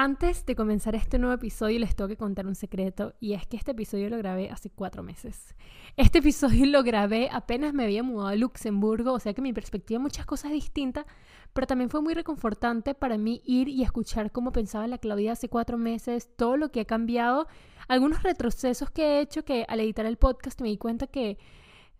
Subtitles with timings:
[0.00, 3.56] Antes de comenzar este nuevo episodio les tengo que contar un secreto y es que
[3.56, 5.56] este episodio lo grabé hace cuatro meses.
[5.96, 9.98] Este episodio lo grabé apenas me había mudado a Luxemburgo, o sea que mi perspectiva
[9.98, 11.04] muchas cosas distintas,
[11.52, 15.48] pero también fue muy reconfortante para mí ir y escuchar cómo pensaba la Claudia hace
[15.48, 17.48] cuatro meses, todo lo que ha cambiado,
[17.88, 21.38] algunos retrocesos que he hecho que al editar el podcast me di cuenta que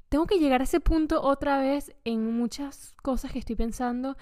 [0.09, 4.17] tengo que llegar a ese punto otra vez en muchas cosas que estoy pensando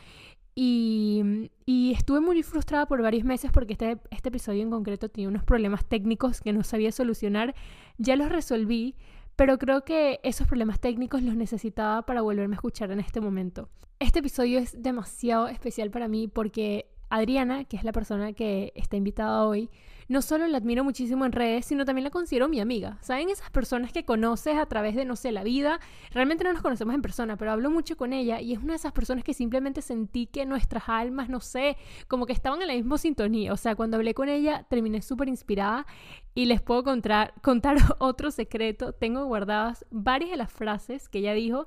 [0.59, 1.51] y,
[1.93, 5.85] estuve muy frustrada por varios meses porque este, este episodio en concreto tenía unos problemas
[5.85, 7.55] técnicos que no sabía solucionar.
[7.99, 8.95] Ya los resolví,
[9.37, 13.69] pero creo que esos problemas técnicos los necesitaba para volverme a escuchar en este momento.
[13.99, 18.97] Este episodio es demasiado especial para mí porque Adriana, que es la persona que está
[18.97, 19.71] invitada hoy,
[20.09, 22.99] no solo la admiro muchísimo en redes, sino también la considero mi amiga.
[23.01, 25.81] ¿Saben esas personas que conoces a través de, no sé, la vida?
[26.13, 28.77] Realmente no nos conocemos en persona, pero hablo mucho con ella y es una de
[28.77, 31.77] esas personas que simplemente sentí que nuestras almas, no sé,
[32.09, 33.53] como que estaban en la misma sintonía.
[33.53, 35.87] O sea, cuando hablé con ella terminé súper inspirada
[36.35, 38.93] y les puedo contar, contar otro secreto.
[38.93, 41.67] Tengo guardadas varias de las frases que ella dijo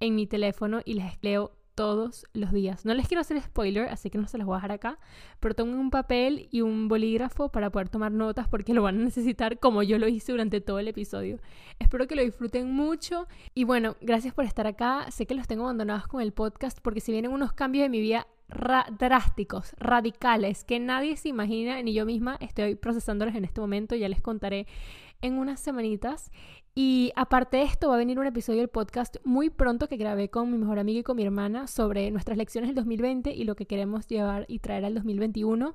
[0.00, 2.84] en mi teléfono y les leo todos los días.
[2.84, 4.98] No les quiero hacer spoiler, así que no se las voy a dejar acá,
[5.38, 9.04] pero tomen un papel y un bolígrafo para poder tomar notas porque lo van a
[9.04, 11.38] necesitar como yo lo hice durante todo el episodio.
[11.78, 15.08] Espero que lo disfruten mucho y bueno, gracias por estar acá.
[15.12, 18.00] Sé que los tengo abandonados con el podcast porque si vienen unos cambios de mi
[18.00, 18.26] vida
[18.98, 24.08] drásticos, radicales, que nadie se imagina, ni yo misma estoy procesándolos en este momento, ya
[24.08, 24.66] les contaré
[25.22, 26.30] en unas semanitas.
[26.74, 30.30] Y aparte de esto, va a venir un episodio del podcast muy pronto que grabé
[30.30, 33.56] con mi mejor amiga y con mi hermana sobre nuestras lecciones del 2020 y lo
[33.56, 35.74] que queremos llevar y traer al 2021.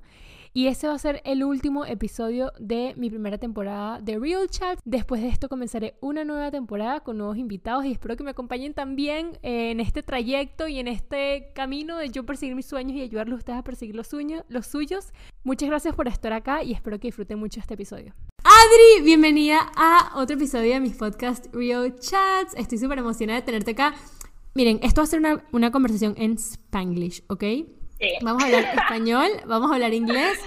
[0.55, 4.79] Y ese va a ser el último episodio de mi primera temporada de Real Chat.
[4.85, 8.75] Después de esto comenzaré una nueva temporada con nuevos invitados y espero que me acompañen
[8.75, 13.37] también en este trayecto y en este camino de yo perseguir mis sueños y ayudarlos
[13.37, 14.11] a ustedes a perseguir los,
[14.47, 15.11] los suyos.
[15.43, 18.13] Muchas gracias por estar acá y espero que disfruten mucho este episodio.
[18.43, 22.53] Adri, bienvenida a otro episodio de mis podcast Real Chats.
[22.55, 23.95] Estoy súper emocionada de tenerte acá.
[24.53, 27.43] Miren, esto va a ser una, una conversación en Spanglish, ¿ok?
[28.21, 30.39] Vamos a hablar español, vamos a hablar inglés.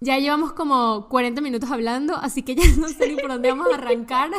[0.00, 3.68] Ya llevamos como 40 minutos hablando, así que ya no sé ni por dónde vamos
[3.72, 4.30] a arrancar.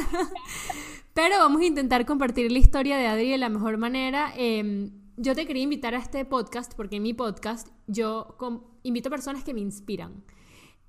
[1.13, 4.31] Pero vamos a intentar compartir la historia de Adri de la mejor manera.
[4.35, 8.37] Em, yo te quería invitar a este podcast porque en mi podcast yo
[8.83, 10.23] invito a personas que me inspiran.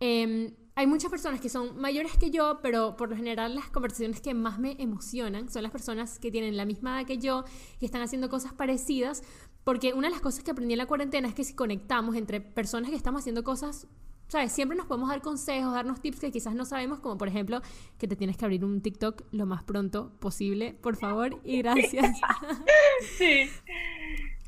[0.00, 4.20] Eh, hay muchas personas que son mayores que yo, pero por lo general las conversaciones
[4.20, 7.42] que más me emocionan son las personas que tienen la misma edad que yo,
[7.80, 9.24] que están haciendo cosas parecidas,
[9.64, 12.40] porque una de las cosas que aprendí en la cuarentena es que si conectamos entre
[12.40, 13.86] personas que estamos haciendo cosas,
[14.28, 14.52] ¿sabes?
[14.52, 17.60] Siempre nos podemos dar consejos, darnos tips que quizás no sabemos, como por ejemplo
[17.98, 22.16] que te tienes que abrir un TikTok lo más pronto posible, por favor, y gracias.
[23.16, 23.48] Sí.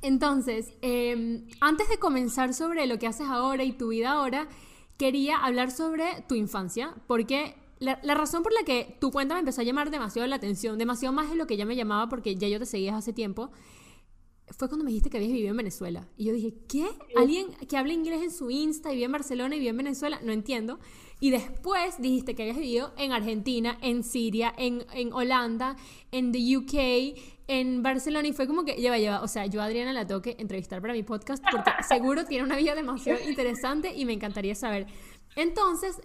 [0.02, 4.48] Entonces, em, antes de comenzar sobre lo que haces ahora y tu vida ahora,
[4.96, 9.60] quería hablar sobre tu infancia, porque la, razón por la que tu cuenta me empezó
[9.60, 12.48] a llamar demasiado la atención, demasiado más de lo que ya me llamaba, porque ya
[12.48, 13.50] yo te seguía hace tiempo,
[14.56, 16.08] fue cuando me dijiste que habías vivido en Venezuela.
[16.16, 16.88] Y yo dije, ¿qué?
[17.16, 20.20] ¿Alguien que habla inglés en su Insta y vive en Barcelona y vive en Venezuela?
[20.22, 20.78] No entiendo.
[21.20, 25.76] Y después dijiste que habías vivido en Argentina, en Siria, en, en Holanda,
[26.10, 29.64] en the UK, en Barcelona y fue como que lleva, lleva, o sea, yo a
[29.64, 33.94] Adriana la tengo que entrevistar para mi podcast porque seguro tiene una vida demasiado interesante
[33.94, 34.86] y me encantaría saber.
[35.36, 36.00] Entonces,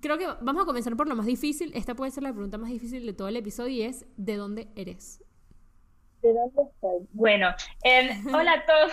[0.00, 1.72] creo que vamos a comenzar por lo más difícil.
[1.74, 4.68] Esta puede ser la pregunta más difícil de todo el episodio y es, ¿de dónde
[4.76, 5.20] eres?
[6.22, 7.08] ¿De dónde estoy?
[7.12, 8.92] Bueno, em, hola a todos.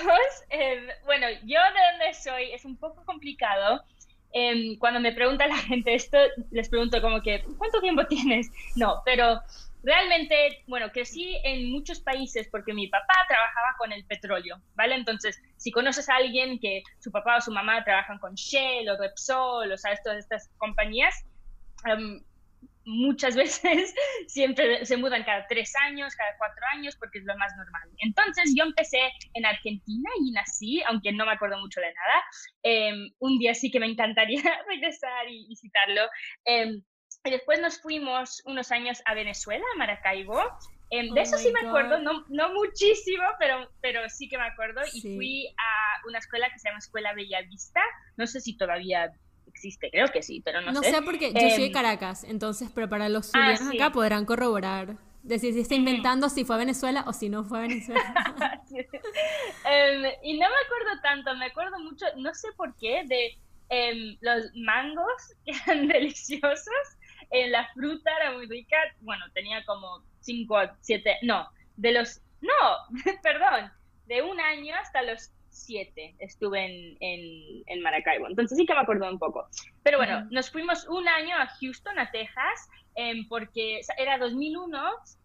[0.50, 3.84] Em, bueno, yo de dónde soy es un poco complicado.
[4.32, 6.18] Em, cuando me pregunta la gente esto,
[6.52, 8.50] les pregunto como que, ¿cuánto tiempo tienes?
[8.76, 9.42] No, pero
[9.84, 14.96] realmente, bueno, crecí en muchos países porque mi papá trabajaba con el petróleo, ¿vale?
[14.96, 18.98] Entonces, si conoces a alguien que su papá o su mamá trabajan con Shell o
[18.98, 21.26] Repsol, o sabes, todas estas compañías,
[21.86, 22.22] em,
[22.88, 23.94] muchas veces
[24.28, 27.90] siempre se mudan cada tres años, cada cuatro años, porque es lo más normal.
[28.00, 29.00] Entonces yo empecé
[29.34, 32.24] en Argentina y nací, aunque no me acuerdo mucho de nada.
[32.64, 36.02] Em, un día sí que me encantaría regresar y visitarlo.
[36.46, 36.82] Em,
[37.24, 40.42] y después nos fuimos unos años a Venezuela, a Maracaibo.
[40.90, 44.46] Em, de oh eso sí me acuerdo, no, no muchísimo, pero, pero sí que me
[44.46, 44.82] acuerdo.
[44.94, 47.82] Y fui a una escuela que se llama Escuela Bellavista.
[48.16, 49.12] No sé si todavía
[49.58, 50.74] existe, creo que sí, pero no, sé.
[50.74, 53.92] No sé porque yo soy de em, Caracas, entonces, pero para los ah, zulianos acá
[53.92, 54.98] podrán corroborar.
[55.24, 58.14] Decir si está inventando si fue a Venezuela o si no fue a Venezuela.
[59.70, 63.38] Em, y no me acuerdo tanto, me acuerdo mucho, no sé por qué, de
[64.22, 66.98] los mangos que eran deliciosos
[67.32, 72.22] en la fruta era muy rica, bueno, tenía como 5 o 7, no, de los,
[72.40, 72.52] no,
[73.24, 73.72] perdón,
[74.06, 75.32] de un año hasta los
[75.66, 79.48] 7 estuve en, en, en, Maracaibo, entonces sí que me acuerdo un poco.
[79.84, 84.80] Pero bueno, nos fuimos un año a Houston, a Texas, em, porque era 2001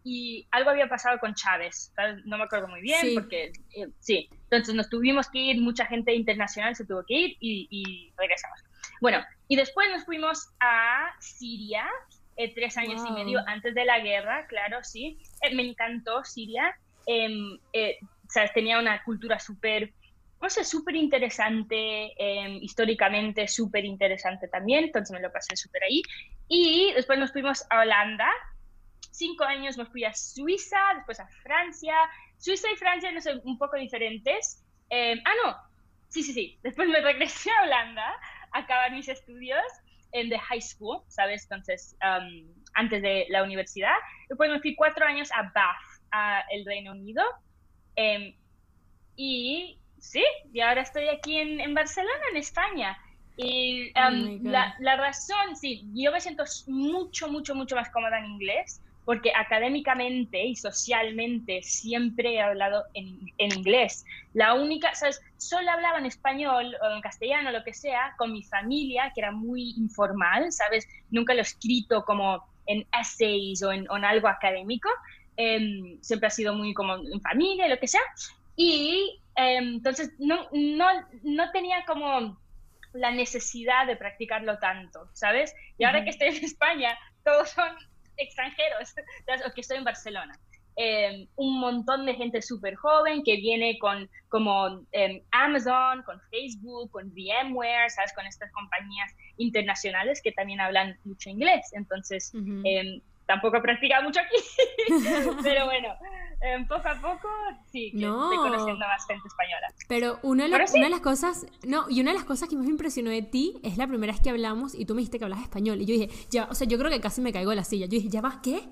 [0.05, 1.93] y algo había pasado con Chávez,
[2.25, 6.15] no me acuerdo muy bien, porque eh, sí, entonces nos tuvimos que ir, mucha gente
[6.15, 8.61] internacional se tuvo que ir y, y regresamos.
[9.01, 9.19] Bueno,
[9.49, 11.89] y después nos fuimos a Siria,
[12.37, 15.19] eh, tres años y medio antes de la guerra, claro, sí.
[15.43, 16.75] Eh, me encantó Siria.
[17.07, 17.99] Em, eh,
[18.55, 19.93] tenía una cultura súper,
[20.43, 26.03] no súper interesante, em, históricamente súper interesante también, entonces me lo pasé súper ahí.
[26.49, 28.29] Y después nos fuimos a Holanda.
[29.13, 31.95] Cinco años me fui a Suiza, después a Francia.
[32.39, 34.65] Suiza y Francia no son un poco diferentes.
[34.91, 35.57] Em, ah, no,
[36.09, 36.59] sí, sí, sí.
[36.63, 38.15] Después me regresé a Holanda
[38.53, 39.63] a acabar mis estudios
[40.13, 41.45] en the high school, ¿sabes?
[41.45, 43.95] Entonces, um, antes de la universidad.
[44.29, 47.23] Después me fui cuatro años a Bath, a el Reino Unido.
[47.97, 48.35] Em,
[49.17, 50.23] y sí,
[50.53, 52.99] y ahora estoy aquí en, en Barcelona, en España.
[53.37, 58.19] Y um, oh la, la, razón, sí, yo me siento mucho, mucho, mucho más cómoda
[58.19, 64.05] en inglés porque académicamente y socialmente siempre he hablado en, en, inglés.
[64.33, 65.21] La única, ¿sabes?
[65.39, 69.33] Solo hablaba en español o en castellano, lo que sea, con mi familia, que era
[69.33, 70.87] muy informal, ¿sabes?
[71.11, 74.89] Nunca lo he escrito como en essays o en, algo académico.
[75.37, 78.03] Em, siempre ha sido muy como en familia, lo que sea.
[78.57, 80.87] Y em, entonces no, no,
[81.23, 82.39] no tenía como
[82.93, 85.55] la necesidad de practicarlo tanto, ¿sabes?
[85.79, 87.69] Y ahora que estoy en España, todos son
[88.17, 88.95] extranjeros,
[89.55, 90.39] que estoy en Barcelona.
[90.75, 96.91] Em, un montón de gente súper joven que viene con como em, Amazon, con Facebook,
[96.91, 98.13] con VMware, ¿sabes?
[98.15, 101.71] Con estas compañías internacionales que también hablan mucho inglés.
[101.75, 102.33] Entonces,
[103.27, 104.37] tampoco he practicado mucho aquí,
[105.43, 105.95] pero bueno,
[106.43, 107.29] eh, poco a poco
[107.71, 109.73] sí, que estoy conociendo a más gente española.
[109.89, 112.65] Pero una de, una de las cosas, no, y una de las cosas que más
[112.65, 115.25] me impresionó de ti es la primera vez que hablamos y tú me dijiste que
[115.25, 115.81] hablas español.
[115.81, 117.87] Y yo dije, ya, o sea, yo creo que casi me caigo de la silla.
[117.87, 118.69] Yo dije, ¿ya vas qué?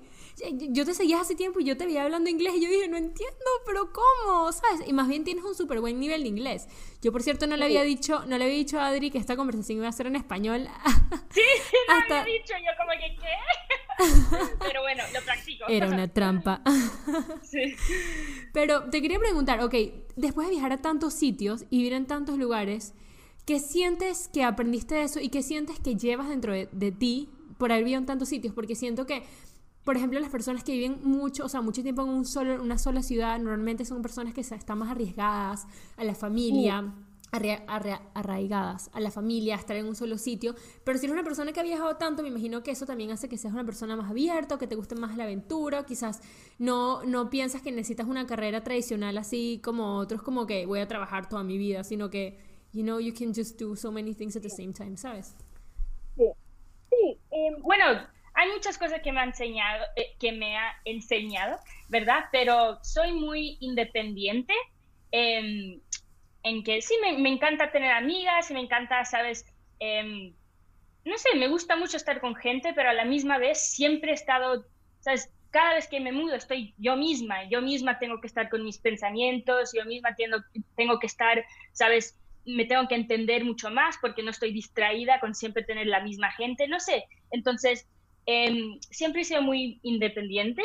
[0.69, 2.97] yo te seguía hace tiempo y yo te veía hablando inglés y yo dije, no
[2.97, 4.51] entiendo, pero ¿cómo?
[4.51, 4.87] ¿Sabes?
[4.87, 6.67] Y más bien tienes un súper buen nivel de inglés.
[7.01, 9.35] Yo, por cierto, no le había dicho, no le había dicho a Adri que esta
[9.35, 10.67] conversación iba a ser en español.
[11.31, 11.41] Sí,
[11.87, 12.21] no Hasta...
[12.21, 13.27] había dicho, yo como que, ¿qué?
[14.59, 15.65] Pero bueno, lo practico.
[15.67, 16.61] Era una trampa.
[17.43, 17.75] Sí.
[18.53, 19.75] Pero te quería preguntar, ok,
[20.15, 22.93] después de viajar a tantos sitios y vivir en tantos lugares,
[23.45, 27.29] ¿qué sientes que aprendiste de eso y qué sientes que llevas dentro de, de ti
[27.57, 28.53] por haber vivido en tantos sitios?
[28.53, 29.23] Porque siento que
[29.83, 32.77] por ejemplo, las personas que viven mucho, o sea, mucho tiempo en un solo, una
[32.77, 35.65] sola ciudad, normalmente son personas que están más arriesgadas
[35.97, 36.93] a la familia.
[37.31, 40.53] Arraigadas a la familia, a estar en un solo sitio.
[40.83, 43.29] Pero si eres una persona que ha viajado tanto, me imagino que eso también hace
[43.29, 46.21] que seas una persona más abierta, que te guste más la aventura, quizás
[46.59, 50.87] no, no piensas que necesitas una carrera tradicional así como otros, como que voy a
[50.87, 52.37] trabajar toda mi vida, sino que,
[52.73, 55.35] you know, you can just do so many things at the same time, ¿sabes?
[56.17, 56.25] Sí,
[56.89, 57.17] sí.
[57.31, 57.85] Em, bueno,
[58.33, 61.57] hay muchas cosas que me ha enseñado, eh, que me ha enseñado,
[61.89, 62.25] ¿verdad?
[62.31, 64.53] Pero soy muy independiente
[66.43, 69.45] en que sí, me, encanta tener amigas y me encanta, ¿sabes?
[69.79, 70.33] Em,
[71.05, 74.13] no sé, me gusta mucho estar con gente, pero a la misma vez siempre he
[74.13, 74.65] estado,
[74.99, 75.31] ¿sabes?
[75.49, 78.77] Cada vez que me mudo estoy yo misma, yo misma tengo que estar con mis
[78.77, 80.37] pensamientos, yo misma tengo,
[80.77, 81.43] tengo que estar,
[81.73, 82.17] ¿sabes?
[82.45, 86.31] Me tengo que entender mucho más porque no estoy distraída con siempre tener la misma
[86.31, 87.05] gente, no sé.
[87.31, 87.87] Entonces,
[88.25, 90.61] Em, siempre he sido muy independiente.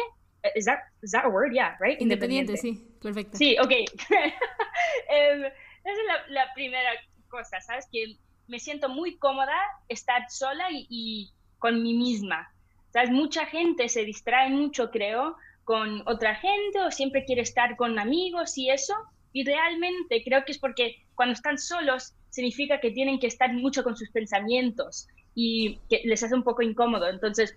[0.55, 1.53] ¿Es that, is that a word?
[1.53, 2.01] Yeah, right?
[2.01, 3.37] Independiente, sí, perfecto.
[3.37, 3.73] Sí, ok.
[5.09, 5.45] Em,
[5.87, 6.91] esa es la, primera
[7.29, 7.87] cosa, ¿sabes?
[7.91, 8.17] Que
[8.49, 9.57] me siento muy cómoda
[9.89, 12.53] estar sola y, y, con mí misma.
[12.93, 13.11] ¿Sabes?
[13.11, 18.57] Mucha gente se distrae mucho, creo, con otra gente o siempre quiere estar con amigos
[18.59, 18.95] y eso.
[19.33, 23.83] Y realmente creo que es porque cuando están solos significa que tienen que estar mucho
[23.83, 27.09] con sus pensamientos y que les hace un poco incómodo.
[27.09, 27.57] Entonces,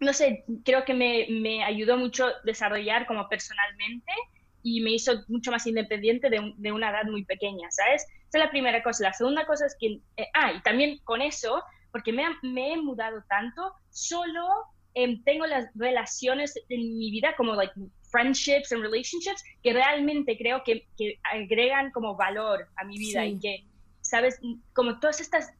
[0.00, 4.12] no sé, creo que me, me ayudó mucho desarrollar como personalmente
[4.62, 8.02] y me hizo mucho más independiente de, de, una edad muy pequeña, ¿sabes?
[8.28, 9.04] Esa es la primera cosa.
[9.04, 11.62] La segunda cosa es que, eh, ah, y también con eso,
[11.92, 14.46] porque me, me he mudado tanto, solo
[14.94, 17.72] em, tengo las relaciones en mi vida como like
[18.10, 23.38] friendships and relationships que realmente creo que, que agregan como valor a mi vida y
[23.38, 23.64] que,
[24.00, 24.40] ¿sabes?
[24.72, 25.52] Como todas estas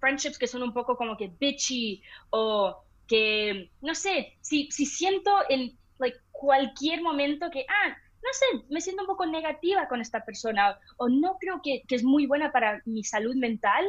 [0.00, 5.30] friendships que son un poco como que bitchy o que, no sé, si, si siento
[5.48, 7.96] en like, cualquier momento que, ah,
[8.26, 11.94] no sé, me siento un poco negativa con esta persona o no creo que, que
[11.94, 13.86] es muy buena para mi salud mental,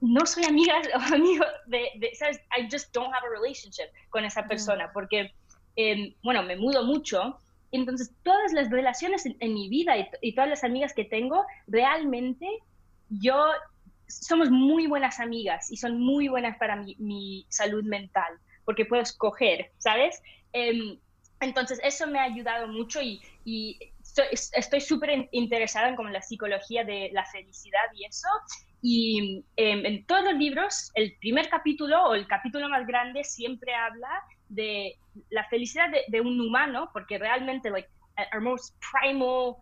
[0.00, 2.40] no soy amiga o amigo de, de, ¿sabes?
[2.56, 5.32] I just don't have a relationship con esa persona porque,
[5.76, 7.38] em, bueno, me mudo mucho
[7.70, 12.46] Entonces, todas las relaciones en, mi vida y, todas las amigas que tengo, realmente
[13.10, 13.36] yo
[14.06, 19.70] somos muy buenas amigas y son muy buenas para mi, salud mental, porque puedo escoger,
[19.76, 20.22] ¿sabes?
[20.52, 20.98] Em,
[21.40, 23.20] entonces, eso me ha ayudado mucho y,
[24.52, 28.28] estoy súper interesada en como la psicología de la felicidad y eso.
[28.82, 33.74] Y em, en todos los libros, el primer capítulo o el capítulo más grande siempre
[33.74, 34.96] habla de
[35.30, 37.88] la felicidad de, un humano, porque realmente, like,
[38.34, 39.56] our most primal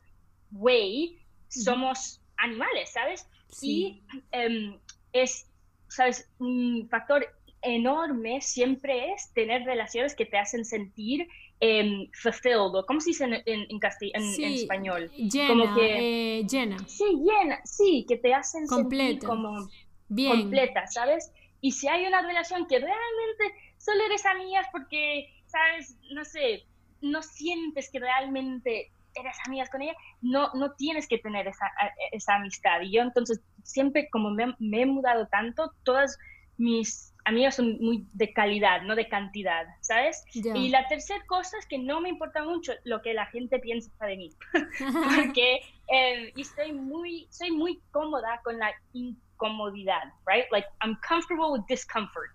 [0.53, 1.19] way,
[1.49, 3.29] somos animales, ¿sabes?
[3.61, 4.03] Y
[4.33, 4.79] em,
[5.13, 5.51] es,
[5.89, 6.31] ¿sabes?
[6.39, 7.27] Un factor
[7.63, 11.29] enorme siempre es tener relaciones que te hacen sentir
[11.61, 15.11] eh, fulfilled, ¿cómo se dice en, en, en, español?
[15.17, 16.79] Llena, como que, eh, llena.
[16.87, 19.69] Sí, llena, sí, que te hacen sentir como
[20.09, 20.43] Bien.
[20.43, 21.33] completa, ¿sabes?
[21.61, 25.97] Y si hay una relación que realmente solo eres amigas porque, ¿sabes?
[26.13, 26.65] No sé,
[27.01, 31.67] no sientes que realmente eres amigas con ella, no, no tienes que tener esa,
[32.13, 32.83] esa amistad.
[32.83, 36.19] Y yo entonces siempre, como me, me he mudado tanto, todas
[36.59, 40.25] mis amigas son muy de calidad, no de cantidad, ¿sabes?
[40.33, 43.91] Y la tercera cosa es que no me importa mucho lo que la gente piensa
[44.07, 44.31] de mí,
[45.17, 50.47] porque eh, estoy muy, soy muy cómoda con la incomodidad, right?
[50.53, 52.31] Like, I'm comfortable with discomfort,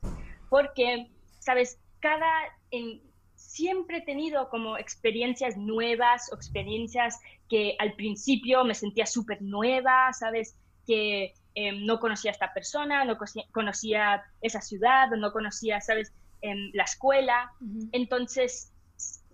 [0.50, 1.80] porque, ¿sabes?
[2.02, 2.30] Cada,
[2.72, 3.02] en,
[3.36, 7.18] siempre he tenido como experiencias nuevas o experiencias
[7.50, 10.58] que al principio me sentía súper nueva, ¿sabes?
[10.86, 13.18] Que Em, no conocía a esta persona, no
[13.52, 17.52] conocía esa ciudad, no conocía, ¿sabes?, em, la escuela.
[17.92, 18.72] Entonces,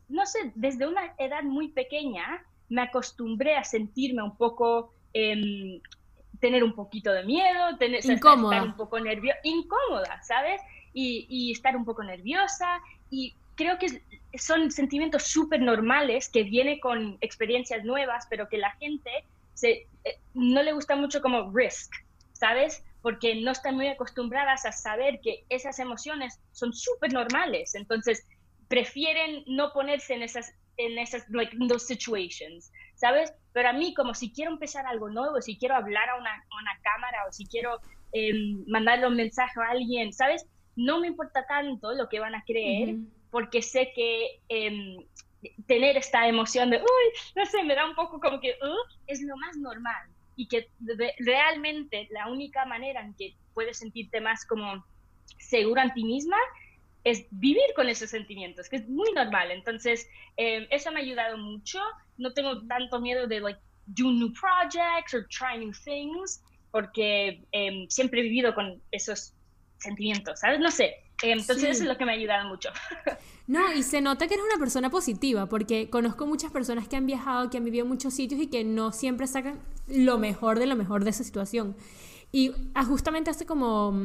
[0.09, 5.79] no sé, desde una edad muy pequeña me acostumbré a sentirme un poco, em,
[6.39, 8.55] tener un poquito de miedo, tener, incómoda.
[8.55, 10.59] estar un poco nerviosa, incómoda, ¿sabes?
[10.93, 12.81] Y, y, estar un poco nerviosa.
[13.11, 14.01] Y creo que
[14.37, 19.11] son sentimientos súper normales que vienen con experiencias nuevas, pero que la gente
[19.53, 21.91] se, eh, no le gusta mucho como risk,
[22.37, 22.83] ¿sabes?
[23.01, 27.75] Porque no están muy acostumbradas a saber que esas emociones son súper normales.
[27.75, 28.25] Entonces,
[28.67, 33.33] prefieren no ponerse en esas, en esas, like, those situations, ¿sabes?
[33.53, 36.79] Pero a mí, como si quiero empezar algo nuevo, si quiero hablar a una, una
[36.83, 37.79] cámara o si quiero
[38.11, 40.45] em, mandarle un mensaje a alguien, ¿sabes?
[40.75, 42.97] No me importa tanto lo que van a creer,
[43.31, 44.97] porque sé que em,
[45.65, 49.21] tener esta emoción de, uy, no sé, me da un poco como que, uh, es
[49.21, 50.69] lo más normal y que
[51.19, 54.85] realmente la única manera en que puedes sentirte más como
[55.39, 56.37] segura en ti misma
[57.03, 59.51] es vivir con esos sentimientos, que es muy normal.
[59.51, 61.79] Entonces, em, eso me ha ayudado mucho.
[62.17, 67.87] No tengo tanto miedo de, like, do new projects or try new things, porque em,
[67.89, 69.33] siempre he vivido con esos
[69.79, 70.59] sentimientos, ¿sabes?
[70.59, 70.95] No sé.
[71.23, 72.69] Entonces, eso es lo que me ha ayudado mucho.
[73.47, 77.05] No, y se nota que eres una persona positiva, porque conozco muchas personas que han
[77.05, 80.65] viajado, que han vivido en muchos sitios y que no siempre sacan lo mejor de
[80.65, 81.73] lo mejor de esa situación.
[82.33, 83.97] Y ah, justamente hace como,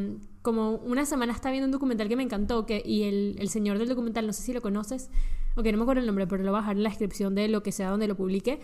[0.43, 3.79] como una semana estaba viendo un documental que me encantó, que, y el, el señor
[3.79, 5.11] del documental, no sé si lo conoces,
[5.57, 7.49] ok, no me acuerdo el nombre, pero lo voy a dejar en la descripción de
[7.49, 8.61] lo que sea donde lo publique,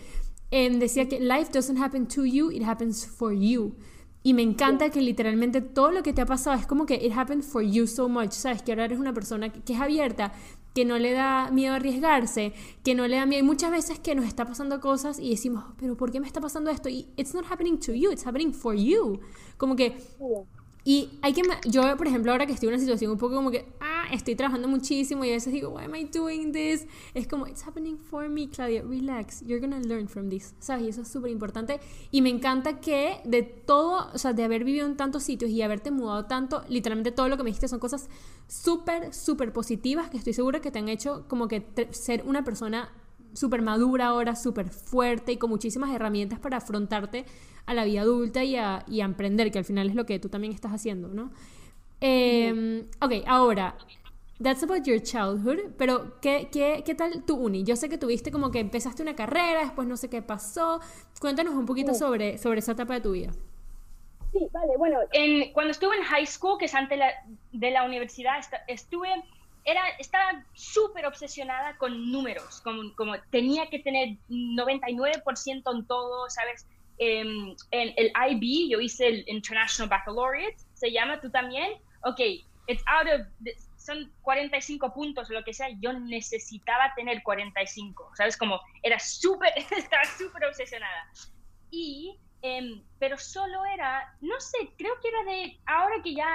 [0.51, 3.75] em, decía que life doesn't happen to you, it happens for you.
[4.21, 7.13] Y me encanta que literalmente todo lo que te ha pasado es como que it
[7.15, 8.61] happened for you so much, ¿sabes?
[8.61, 10.33] Que ahora eres una persona que, es abierta,
[10.75, 13.39] que no le da miedo a arriesgarse, que no le da miedo.
[13.39, 16.41] Hay muchas veces que nos está pasando cosas y decimos, pero ¿por qué me está
[16.41, 16.89] pasando esto?
[16.89, 19.21] Y it's not happening to you, it's happening for you.
[19.57, 19.97] Como que
[20.85, 23.51] y hay que, yo por ejemplo ahora que estoy en una situación un poco como
[23.51, 26.87] que, ah, estoy trabajando muchísimo y a veces digo, why am I doing this?
[27.13, 30.85] Es como, it's happening for me, Claudia, relax, you're gonna learn from this, ¿sabes?
[30.85, 31.79] Y eso es súper importante.
[32.11, 35.61] Y me encanta que de todo, o sea, de haber vivido en tantos sitios y
[35.61, 38.09] haberte mudado tanto, literalmente todo lo que me dijiste son cosas
[38.47, 42.89] súper, súper positivas que estoy segura que te han hecho como que ser una persona
[43.33, 47.25] súper madura ahora, súper fuerte y con muchísimas herramientas para afrontarte
[47.69, 50.27] a la vida adulta y a, y emprender, que al final es lo que tú
[50.27, 51.31] también estás haciendo, ¿no?
[52.01, 53.77] Eh, ok, ahora,
[54.41, 57.63] that's about your childhood, pero ¿qué, qué, ¿qué tal tu uni?
[57.63, 60.81] Yo sé que tuviste como que empezaste una carrera, después no sé qué pasó.
[61.21, 63.31] Cuéntanos un poquito sobre, sobre esa etapa de tu vida.
[64.31, 66.99] Sí, vale, bueno, en, cuando estuve en high school, que es antes
[67.51, 69.09] de la universidad, estuve
[69.63, 76.65] era, estaba súper obsesionada con números, como, como tenía que tener 99% en todo, ¿sabes?
[77.01, 81.71] Em, en el IB, yo hice el International Baccalaureate, se llama, tú también,
[82.03, 82.19] ok,
[82.67, 83.25] it's out of,
[83.77, 88.35] son 45 puntos, lo que sea, yo necesitaba tener 45, ¿sabes?
[88.35, 91.09] Como era súper, estaba súper obsesionada.
[91.71, 96.27] Y, em, pero solo era, no sé, creo que era de, ahora que ya,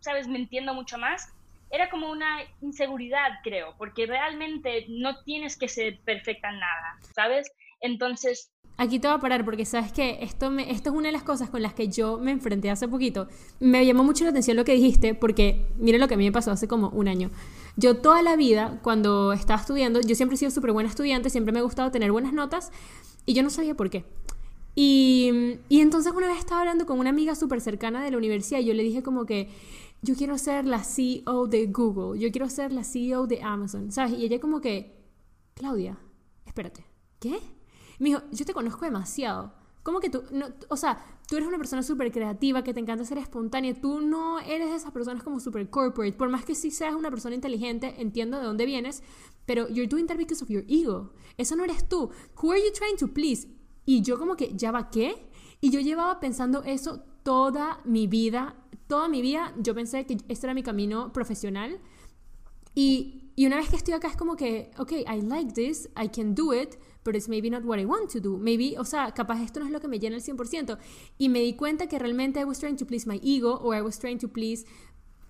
[0.00, 0.28] ¿sabes?
[0.28, 1.32] Me entiendo mucho más,
[1.70, 7.50] era como una inseguridad, creo, porque realmente no tienes que ser perfecta en nada, ¿sabes?
[7.80, 8.50] Entonces...
[8.76, 11.50] Aquí te voy a parar porque sabes que esto, esto es una de las cosas
[11.50, 13.28] con las que yo me enfrenté hace poquito.
[13.58, 16.32] Me llamó mucho la atención lo que dijiste porque mira lo que a mí me
[16.32, 17.30] pasó hace como un año.
[17.76, 21.52] Yo toda la vida, cuando estaba estudiando, yo siempre he sido súper buena estudiante, siempre
[21.52, 22.72] me ha gustado tener buenas notas
[23.26, 24.06] y yo no sabía por qué.
[24.74, 28.60] Y, y entonces una vez estaba hablando con una amiga súper cercana de la universidad
[28.60, 29.50] y yo le dije como que
[30.02, 34.12] yo quiero ser la CEO de Google, yo quiero ser la CEO de Amazon, ¿sabes?
[34.12, 34.96] Y ella como que,
[35.54, 35.98] Claudia,
[36.46, 36.86] espérate,
[37.18, 37.38] ¿qué?
[38.00, 39.52] Me dijo, yo te conozco demasiado.
[39.82, 40.22] ¿Cómo que tú?
[40.32, 43.78] No, o sea, tú eres una persona súper creativa, que te encanta ser espontánea.
[43.80, 46.16] Tú no eres de esas personas como súper corporate.
[46.16, 49.02] Por más que sí seas una persona inteligente, entiendo de dónde vienes,
[49.46, 51.12] pero you're doing that because of your ego.
[51.36, 52.10] Eso no eres tú.
[52.42, 53.48] Who are you trying to please?
[53.86, 55.30] Y yo como que, ¿ya va qué?
[55.60, 58.56] Y yo llevaba pensando eso toda mi vida.
[58.86, 61.80] Toda mi vida yo pensé que este era mi camino profesional.
[62.74, 66.08] Y, y una vez que estoy acá es como que, ok, I like this, I
[66.08, 68.36] can do it but it's maybe not what I want to do.
[68.36, 70.78] Maybe, o sea, capaz esto no es lo que me llena el 100%.
[71.18, 73.82] Y me di cuenta que realmente I was trying to please my ego or I
[73.82, 74.66] was trying to please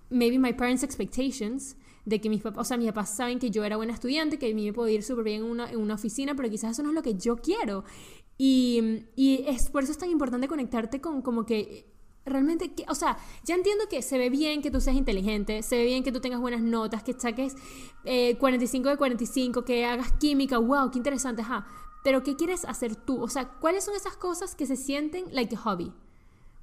[0.09, 3.63] maybe my parents' expectations de que mis papás, o sea, mis papás saben que yo
[3.63, 5.93] era buena estudiante, que a mí me podía ir súper bien en una, en una,
[5.93, 7.83] oficina, pero quizás eso no es lo que yo quiero.
[8.37, 11.85] Y, y es por eso es tan importante conectarte con como que
[12.25, 15.85] realmente, o sea, ya entiendo que se ve bien que tú seas inteligente, se ve
[15.85, 17.55] bien que tú tengas buenas notas, que saques
[18.39, 21.65] 45 eh, de 45, que hagas química, wow, qué interesante, ajá.
[22.03, 23.21] Pero ¿qué quieres hacer tú?
[23.21, 25.91] O sea, ¿cuáles son esas cosas que se sienten like a hobby?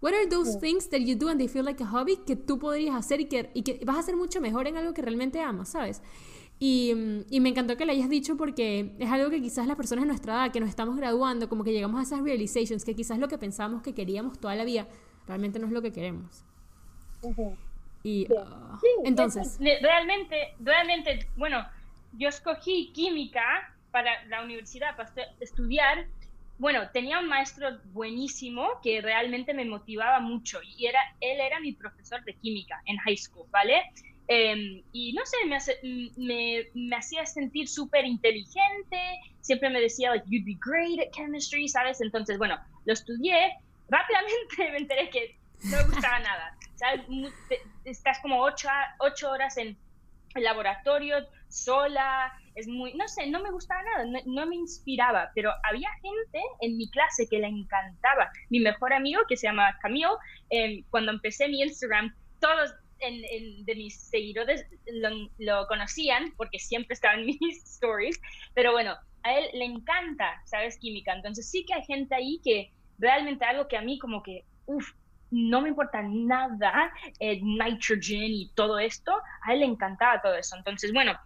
[0.00, 2.58] What are those things that you do and they feel like a hobby que tú
[2.58, 5.40] podrías hacer y que, y que vas a ser mucho mejor en algo que realmente
[5.40, 6.02] amas, ¿sabes?
[6.60, 10.04] Y, y, me encantó que lo hayas dicho porque es algo que quizás las personas
[10.04, 13.20] de nuestra edad, que nos estamos graduando, como que llegamos a esas realizations, que quizás
[13.20, 14.88] lo que pensábamos que queríamos toda la vida,
[15.28, 16.42] realmente no es lo que queremos.
[18.02, 19.58] Y ah, entonces...
[19.60, 21.64] Realmente, realmente, bueno,
[22.14, 23.42] yo escogí química
[23.90, 26.06] para la universidad, para estudiar.
[26.58, 31.72] Bueno, tenía un maestro buenísimo que realmente me motivaba mucho y era, él era mi
[31.72, 33.82] profesor de química en high school, ¿vale?
[34.28, 38.98] Em, y no sé, me, me, me hacía sentir súper inteligente,
[39.40, 42.00] siempre me decía, like, you'd be great at chemistry, ¿sabes?
[42.00, 43.56] Entonces, bueno, lo estudié
[43.88, 46.56] rápidamente me enteré que no me gustaba nada.
[47.84, 48.68] Estás como ocho,
[49.00, 49.76] ocho horas en
[50.34, 51.16] el laboratorio,
[51.48, 56.40] sola, es muy, no sé, no me gustaba nada, no, me inspiraba, pero había gente
[56.60, 58.30] en mi clase que le encantaba.
[58.50, 60.16] Mi mejor amigo, que se llama Camille,
[60.50, 67.14] em, cuando empecé mi Instagram, todos de mis seguidores lo, lo, conocían porque siempre estaba
[67.14, 68.20] en mis stories,
[68.54, 70.78] pero bueno, a él le encanta, ¿sabes?
[70.78, 74.44] Química, entonces sí que hay gente ahí que realmente algo que a mí como que,
[74.66, 74.92] uff,
[75.30, 80.56] no me importa nada, el nitrogen y todo esto, a él le encantaba todo eso.
[80.56, 81.18] Entonces, bueno,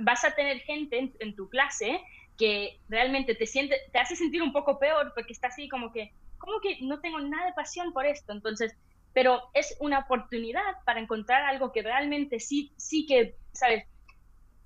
[0.00, 2.00] vas a tener gente en, tu clase
[2.36, 6.12] que realmente te siente, te hace sentir un poco peor porque está así como que,
[6.38, 8.32] como que no tengo nada de pasión por esto.
[8.32, 8.76] Entonces,
[9.12, 13.84] pero es una oportunidad para encontrar algo que realmente sí, sí que, ¿sabes?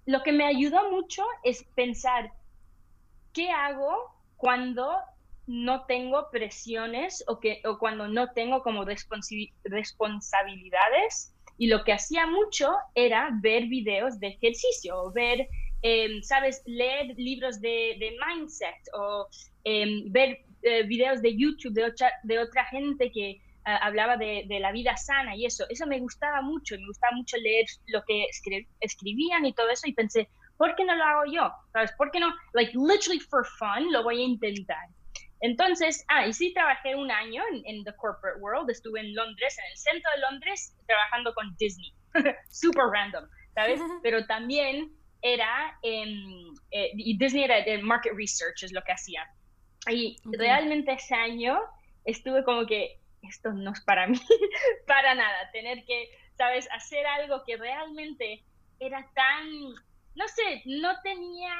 [0.06, 2.30] Lo que me ayudó mucho es pensar,
[3.32, 4.98] ¿qué hago cuando
[5.46, 11.32] no tengo presiones o, que, o cuando no tengo como responsabilidades.
[11.56, 15.46] Y lo que hacía mucho era ver videos de ejercicio, ver,
[15.82, 19.28] em, ¿sabes?, leer libros de, mindset o
[19.62, 24.46] em, ver eh, videos de YouTube de otra, de otra gente que ah, hablaba de,
[24.48, 25.64] la vida sana y eso.
[25.68, 28.26] Eso me gustaba mucho, me gustaba mucho leer lo que
[28.80, 31.52] escribían y todo eso y pensé, ¿por qué no lo hago yo?
[31.72, 31.92] ¿Sabes?
[31.96, 32.34] ¿Por qué no?
[32.54, 34.88] Like, literally for fun, lo voy a intentar.
[35.40, 39.70] Entonces, ah, y sí trabajé un año en, the corporate world, estuve en Londres, en
[39.70, 41.92] el centro de Londres, trabajando con Disney,
[42.50, 43.80] super random, ¿sabes?
[44.02, 44.90] Pero también
[45.22, 49.26] era, em, eh, y Disney era de market research, es lo que hacía.
[49.90, 51.58] Y realmente ese año
[52.04, 54.18] estuve como que, esto no es para mí,
[54.86, 56.68] para nada, tener que, ¿sabes?
[56.72, 58.44] Hacer algo que realmente
[58.80, 59.50] era tan,
[60.14, 61.54] no sé, no tenía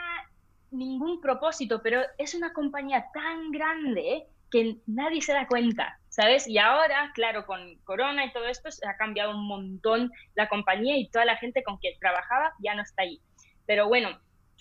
[0.77, 6.47] ningún propósito, pero es una compañía tan grande que nadie se da cuenta, ¿sabes?
[6.47, 10.97] Y ahora, claro, con Corona y todo esto, se ha cambiado un montón la compañía
[10.97, 13.21] y toda la gente con quien trabajaba ya no está ahí.
[13.67, 14.19] Pero bueno,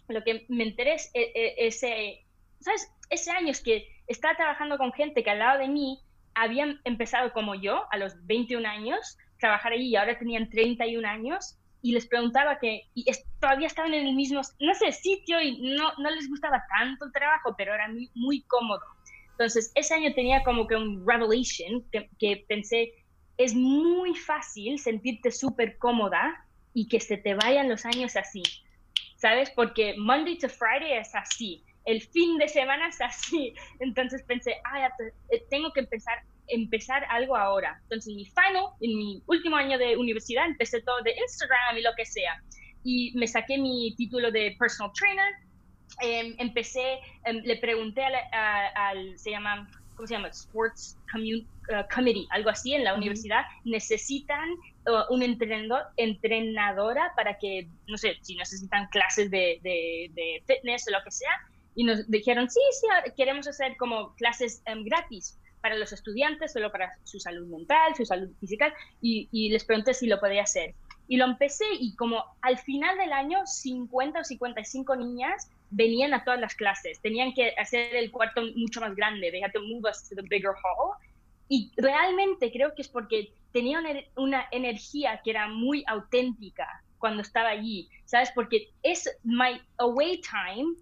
[0.08, 2.26] lo que me enteré es e, e, ese,
[2.60, 2.92] ¿sabes?
[3.10, 6.00] Ese año es que estaba trabajando con gente que al lado de mí
[6.34, 11.60] habían empezado como yo, a los 21 años, trabajar allí y ahora tenían 31 años
[11.84, 13.06] y les preguntaba que y
[13.40, 17.12] todavía estaban en el mismo, no sé, sitio y no, no les gustaba tanto el
[17.12, 18.82] trabajo, pero era muy, muy cómodo.
[19.32, 22.94] Entonces, ese año tenía como que un revelation que, que pensé,
[23.38, 28.44] es muy fácil sentirte súper cómoda y que se te vayan los años así,
[29.18, 29.50] ¿sabes?
[29.50, 33.54] Porque Monday to Friday es así, el fin de semana es así.
[33.80, 34.90] Entonces pensé, ah,
[35.50, 37.80] tengo que empezar, empezar algo ahora.
[37.84, 41.92] Entonces, mi final, en mi último año de universidad, empecé todo de Instagram y lo
[41.96, 42.42] que sea.
[42.84, 45.34] Y me saqué mi título de personal trainer.
[46.02, 50.30] Em, empecé, em, le pregunté al, se llama, ¿cómo se llama?
[50.30, 53.44] Sports uh, Committee, algo así en la universidad.
[53.64, 54.50] Necesitan
[54.88, 60.88] uh, un entrenador, entrenadora para que, no sé, si necesitan clases de, de, de fitness
[60.88, 61.32] o lo que sea,
[61.76, 66.74] y nos dijeron, sí, sí, queremos hacer como clases em, gratis para los estudiantes, solo
[66.74, 70.76] para su salud mental, su salud física, y, les pregunté si lo podía hacer.
[71.08, 76.26] Y lo empecé y como al final del año, 50 o 55 niñas venían a
[76.26, 77.00] todas las clases.
[77.00, 79.32] Tenían que hacer el cuarto mucho más grande.
[79.32, 80.98] They had to move us to the bigger hall.
[81.48, 83.82] Y realmente creo que es porque tenía
[84.18, 88.32] una energía que era muy auténtica cuando estaba allí, ¿sabes?
[88.36, 90.76] Porque es my away time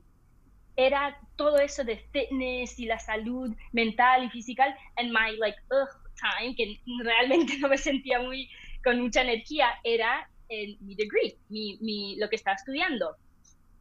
[0.75, 5.89] era todo eso de fitness y la salud mental y física en my like ugh,
[6.19, 8.49] time que realmente no me sentía muy
[8.83, 13.15] con mucha energía era el, mi degree mi, mi, lo que estaba estudiando.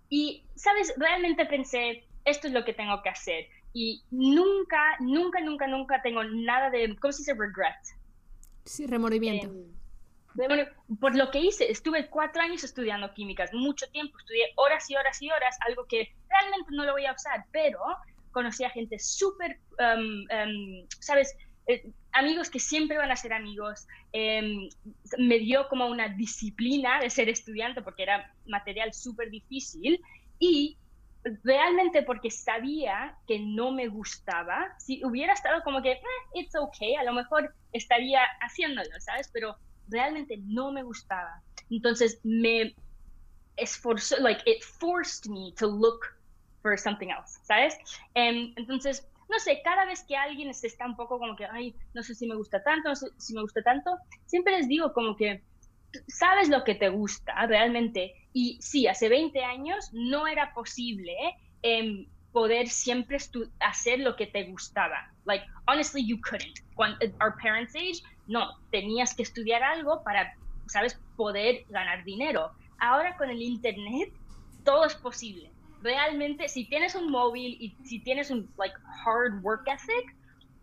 [0.09, 3.46] Y sabes realmente pensé esto es lo que tengo que hacer.
[3.72, 7.76] Y nunca nunca nunca nunca tengo nada de cómo se dice regret.
[8.64, 9.46] Sí remordimiento.
[9.46, 9.80] Em,
[10.46, 10.64] bueno,
[11.00, 15.20] por lo que hice, estuve cuatro años estudiando químicas, mucho tiempo, estudié horas y horas
[15.20, 17.79] y horas, algo que realmente no lo voy a usar, pero
[18.33, 21.37] conocí a gente súper, um, um, ¿sabes?
[21.66, 23.87] Eh, amigos que siempre van a ser amigos.
[24.12, 24.68] Em,
[25.18, 30.00] me dio como una disciplina de ser estudiante porque era material súper difícil
[30.38, 30.76] y
[31.44, 36.00] realmente porque sabía que no me gustaba, si hubiera estado como que, eh,
[36.35, 39.31] it's okay, a lo mejor estaría haciéndolo, ¿sabes?
[39.33, 39.57] Pero
[39.90, 41.42] realmente no me gustaba.
[41.68, 42.74] Entonces me
[43.57, 46.00] esforzó, like it forced me to look
[46.62, 47.76] for something else, ¿sabes?
[48.14, 51.74] Em, entonces, no sé, cada vez que alguien se está un poco como que, ay,
[51.94, 54.92] no sé si me gusta tanto, no sé si me gusta tanto, siempre les digo
[54.92, 55.42] como que
[56.09, 58.14] sabes lo que te gusta realmente.
[58.33, 61.14] Y sí, hace 20 años no era posible
[61.62, 63.18] eh, poder siempre
[63.61, 65.12] hacer lo que te gustaba.
[65.24, 66.61] Like, honestly, you couldn't.
[66.76, 70.33] When, our parents' age, no, tenías que estudiar algo para,
[70.69, 72.53] ¿sabes?, poder ganar dinero.
[72.79, 74.12] Ahora con el Internet,
[74.64, 75.51] todo es posible.
[75.83, 80.16] Realmente, si tienes un móvil y si tienes un, like, hard work ethic,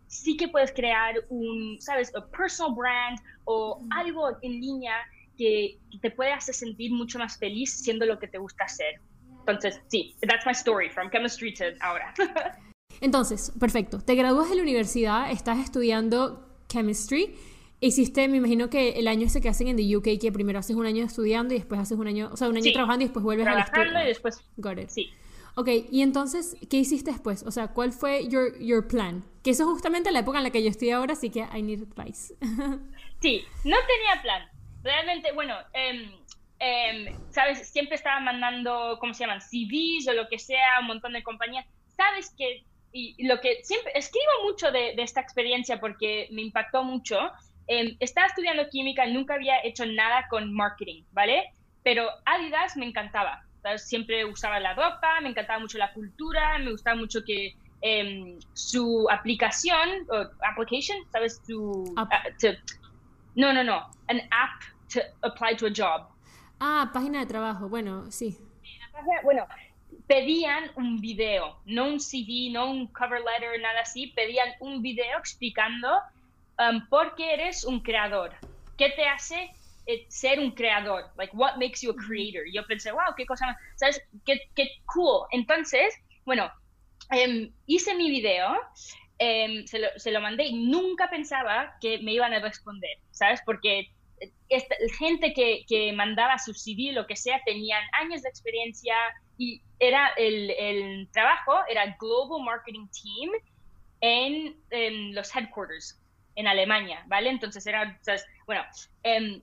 [0.06, 4.94] sí que puedes crear un, ¿sabes?, a personal brand o algo en línea
[5.36, 9.00] que, te puede hacer sentir mucho más feliz siendo lo que te gusta hacer.
[9.40, 12.14] Entonces, sí, that's my story, from chemistry to ahora.
[13.02, 14.00] Entonces, perfecto.
[14.00, 17.34] Te gradúas de la universidad, estás estudiando chemistry.
[17.80, 20.76] Hiciste, me imagino que el año ese que hacen en the UK, que primero haces
[20.76, 23.22] un año estudiando y después haces un año, o sea, un año trabajando y después
[23.22, 24.44] vuelves a Trabajando y después.
[24.56, 24.88] Got it.
[24.88, 25.12] Sí.
[25.54, 27.42] Ok, y entonces, ¿qué hiciste después?
[27.44, 29.24] O sea, ¿cuál fue your, your plan?
[29.42, 31.62] Que eso es justamente la época en la que yo estoy ahora, así que I
[31.62, 32.34] need advice.
[33.20, 34.42] sí, no tenía plan.
[34.82, 36.08] Realmente, bueno, eh,
[36.60, 37.68] Em, ¿sabes?
[37.68, 39.40] Siempre estaba mandando, ¿cómo se llaman?
[39.40, 41.66] CVs o lo que sea, un montón de compañías.
[41.96, 47.18] ¿Sabes que Y lo que siempre, escribo mucho de, esta experiencia porque me impactó mucho.
[47.68, 51.52] Eh, estaba estudiando química, nunca había hecho nada con marketing, ¿vale?
[51.82, 53.44] Pero Adidas me encantaba.
[53.76, 59.06] Siempre usaba la ropa, me encantaba mucho la cultura, me gustaba mucho que em, su
[59.10, 61.42] aplicación, o application, ¿sabes?
[61.46, 62.08] Su, ah,
[63.34, 66.08] no, no, no, an app to apply to a job.
[66.60, 68.38] Ah, página de trabajo, bueno, sí.
[69.22, 69.46] Bueno,
[70.06, 75.18] pedían un video, no un CD, no un cover letter, nada así, pedían un video
[75.18, 75.88] explicando
[76.58, 78.34] um, por qué eres un creador,
[78.76, 79.50] qué te hace
[79.86, 82.42] eh, ser un creador, like what makes you a creator.
[82.52, 84.00] Yo pensé, wow, qué cosa más, ¿sabes?
[84.26, 85.26] Qué, qué cool.
[85.30, 85.94] Entonces,
[86.24, 86.50] bueno,
[87.10, 88.54] em, hice mi video,
[89.18, 93.40] em, se, lo, se lo mandé y nunca pensaba que me iban a responder, ¿sabes?
[93.44, 93.90] Porque
[94.48, 98.94] esta, gente que, que, mandaba su CD, lo que sea, tenían años de experiencia
[99.36, 103.30] y era el, el trabajo, era Global Marketing Team
[104.00, 106.00] en, en, los headquarters
[106.38, 107.30] en Alemania, ¿vale?
[107.30, 107.98] Entonces era,
[108.46, 108.62] bueno,
[109.04, 109.42] um,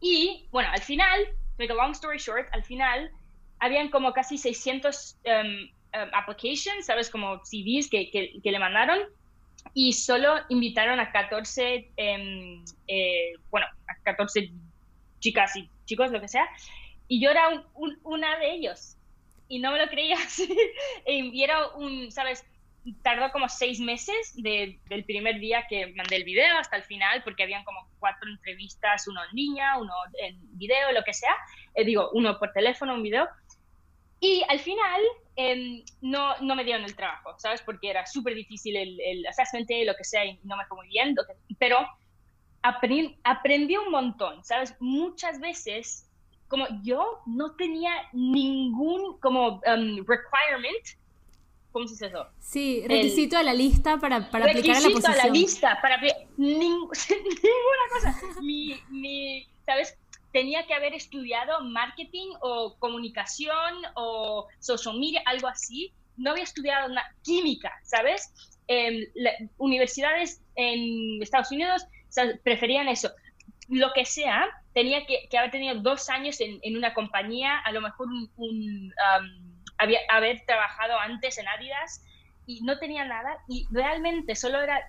[0.00, 1.26] y bueno, al final,
[1.58, 3.10] make a long story short, al final
[3.58, 7.10] habían como casi 600 um, applications, ¿sabes?
[7.10, 9.00] Como CVs que, que, le mandaron
[9.74, 14.52] y solo invitaron a 14, em, eh, bueno, a 14
[15.18, 16.46] chicas y chicos, lo que sea,
[17.08, 17.64] y yo era
[18.04, 18.96] una de ellos,
[19.48, 20.48] y no me lo creía así,
[21.06, 22.46] y era un, ¿sabes?
[23.02, 27.42] Tardó como seis meses del primer día que mandé el video hasta el final, porque
[27.42, 31.34] habían como cuatro entrevistas, uno en línea, uno en video, lo que sea.
[31.74, 33.28] Eh, digo, uno por teléfono, un video.
[34.20, 35.00] Y al final
[35.36, 37.60] em, no, no me dieron el trabajo, ¿sabes?
[37.62, 40.88] Porque era súper difícil el, el assessment lo que sea y no me fue muy
[40.88, 41.14] bien.
[41.58, 41.86] Pero
[42.62, 44.74] aprendí, aprendí un montón, ¿sabes?
[44.80, 46.10] Muchas veces,
[46.48, 50.86] como yo no tenía ningún como um, requirement
[51.76, 52.26] ¿cómo se dice eso?
[52.40, 55.12] Sí, requisito a la lista para, para aplicar a la posición.
[55.12, 56.00] a la lista para
[56.38, 56.88] ninguna
[57.92, 58.18] cosa.
[58.40, 59.94] Mi, mi, ¿sabes?
[60.32, 65.92] Tenía que haber estudiado marketing o comunicación o social media, algo así.
[66.16, 68.32] No había estudiado una química, ¿sabes?
[69.58, 71.86] universidades en Estados Unidos
[72.42, 73.10] preferían eso.
[73.68, 77.70] Lo que sea, tenía que, que haber tenido dos años en, en, una compañía, a
[77.70, 79.45] lo mejor un, un um,
[79.78, 82.02] había, haber trabajado antes en Adidas
[82.46, 84.86] y no tenía nada y realmente solo era,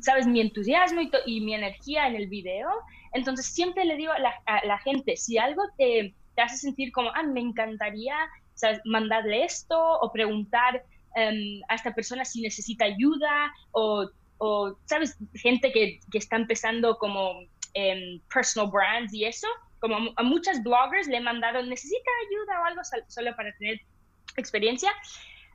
[0.00, 2.70] sabes, mi entusiasmo y, mi energía en el video.
[3.12, 7.22] Entonces siempre le digo a la, gente, si algo te, te, hace sentir como, ah,
[7.22, 8.16] me encantaría
[8.54, 8.80] ¿sabes?
[8.84, 10.82] mandarle esto o preguntar
[11.16, 14.08] em, a esta persona si necesita ayuda o,
[14.38, 15.18] o ¿sabes?
[15.34, 17.40] Gente que, que está empezando como
[17.74, 19.48] em, personal brands y eso,
[19.80, 23.80] como a muchas bloggers le he mandado, necesita ayuda o algo solo para tener
[24.36, 24.90] experiencia,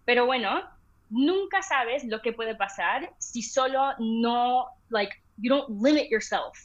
[0.06, 0.62] pero bueno,
[1.10, 6.58] nunca sabes lo que puede pasar si solo no, like, you don't limit yourself.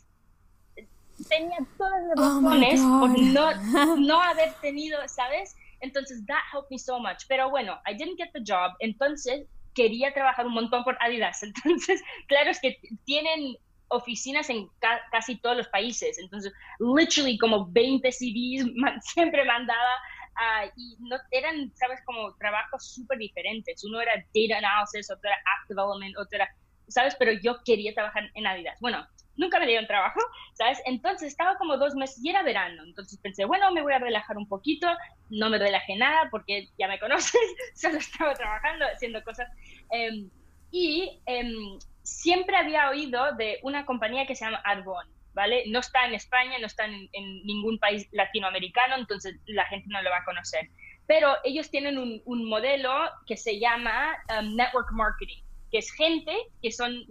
[1.29, 5.55] Tenía todas las oh razones por no, no haber tenido, ¿sabes?
[5.81, 7.25] Entonces, that helped me so much.
[7.29, 11.43] Pero bueno, I didn't get the job, entonces quería trabajar un montón por Adidas.
[11.65, 13.57] Entonces, claro, es que tienen
[13.91, 14.69] oficinas en
[15.11, 16.19] casi todos los países.
[16.19, 18.67] Entonces, literally como 20 CDs
[19.13, 19.95] siempre mandaba
[20.37, 23.85] uh, y no eran, sabes, como trabajos súper diferentes.
[23.85, 26.49] Uno era data analysis, otro era app development, otro era,
[26.89, 28.79] sabes, pero yo quería trabajar en Adidas.
[28.81, 30.21] Bueno, nunca me dieron trabajo,
[30.55, 30.81] ¿sabes?
[30.85, 32.85] Entonces estaba como dos meses y era verano.
[32.85, 34.87] Entonces pensé, bueno, me voy a relajar un poquito.
[35.31, 37.41] No me relajé nada porque ya me conoces,
[37.75, 39.49] solo estaba trabajando, haciendo cosas.
[39.91, 40.31] Um,
[40.71, 45.65] y um, siempre había oído de una compañía que se llama Arbonne, ¿vale?
[45.69, 47.09] No está en España, no está en,
[47.45, 50.69] ningún país latinoamericano, entonces la gente no lo va a conocer.
[51.07, 52.91] Pero ellos tienen un, modelo
[53.27, 56.33] que se llama um, Network Marketing, que es gente
[56.63, 57.05] que son,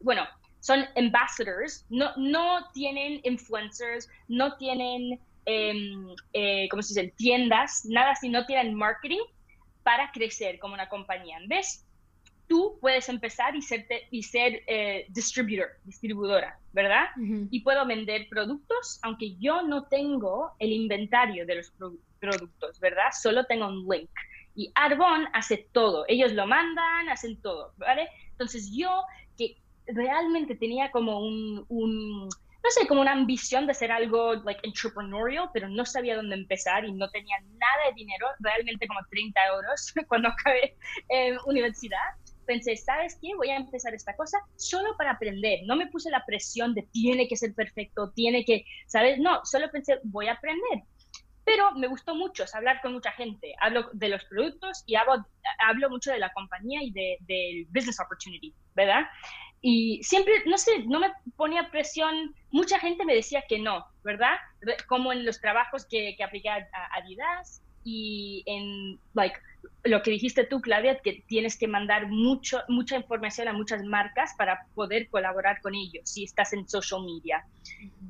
[0.00, 0.26] bueno,
[0.60, 8.12] son ambassadors, no, no tienen influencers, no tienen, em, eh, ¿cómo se dice?, tiendas, nada
[8.12, 9.20] así, no tienen marketing
[9.82, 11.38] para crecer como una compañía.
[11.46, 11.83] ¿Ves?
[12.48, 17.06] Tú puedes empezar y ser, y ser eh, distributor, distribuidora, ¿verdad?
[17.50, 21.72] Y puedo vender productos, aunque yo no tengo el inventario de los
[22.20, 23.10] productos, ¿verdad?
[23.20, 24.10] Solo tengo un link.
[24.54, 28.08] Y Arbon hace todo, ellos lo mandan, hacen todo, ¿vale?
[28.30, 29.02] Entonces yo,
[29.36, 32.28] que realmente tenía como un, un
[32.64, 36.84] no sé, como una ambición de hacer algo like entrepreneurial, pero no sabía dónde empezar
[36.86, 40.76] y no tenía nada de dinero, realmente como 30 euros cuando acabé
[41.10, 41.98] en universidad
[42.44, 43.34] pensé, ¿sabes qué?
[43.36, 45.60] Voy a empezar esta cosa solo para aprender.
[45.66, 49.18] No me puse la presión de tiene que ser perfecto, tiene que, ¿sabes?
[49.18, 50.82] No, solo pensé, voy a aprender.
[51.44, 53.54] Pero me gustó mucho hablar con mucha gente.
[53.60, 55.26] Hablo de los productos y hablo,
[55.58, 59.02] hablo mucho de la compañía y del de, business opportunity, ¿verdad?
[59.60, 62.34] Y siempre, no sé, no me ponía presión.
[62.50, 64.36] Mucha gente me decía que no, ¿verdad?
[64.88, 69.38] Como en los trabajos que, que apliqué a Adidas y en, like,
[69.84, 74.34] lo que dijiste tú, Claudia, que tienes que mandar mucho, mucha información a muchas marcas
[74.36, 77.44] para poder colaborar con ellos si estás en social media.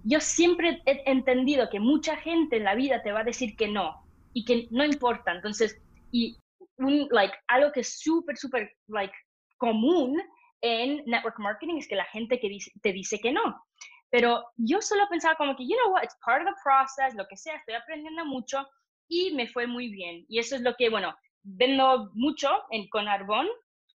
[0.05, 3.69] Yo siempre he entendido que mucha gente en la vida te va a decir que
[3.69, 5.33] no y que no importa.
[5.33, 5.81] Entonces,
[6.13, 6.37] y
[6.79, 9.15] un, like, algo que es súper, súper like,
[9.59, 10.21] común
[10.61, 13.65] en network marketing es que la gente que te dice que no.
[14.11, 17.27] Pero yo solo pensaba como que, you know what, it's part of the process, lo
[17.27, 18.67] que sea, estoy aprendiendo mucho
[19.09, 20.25] y me fue muy bien.
[20.29, 21.15] Y eso es lo que, bueno,
[21.45, 23.47] vendo mucho en, con Arbon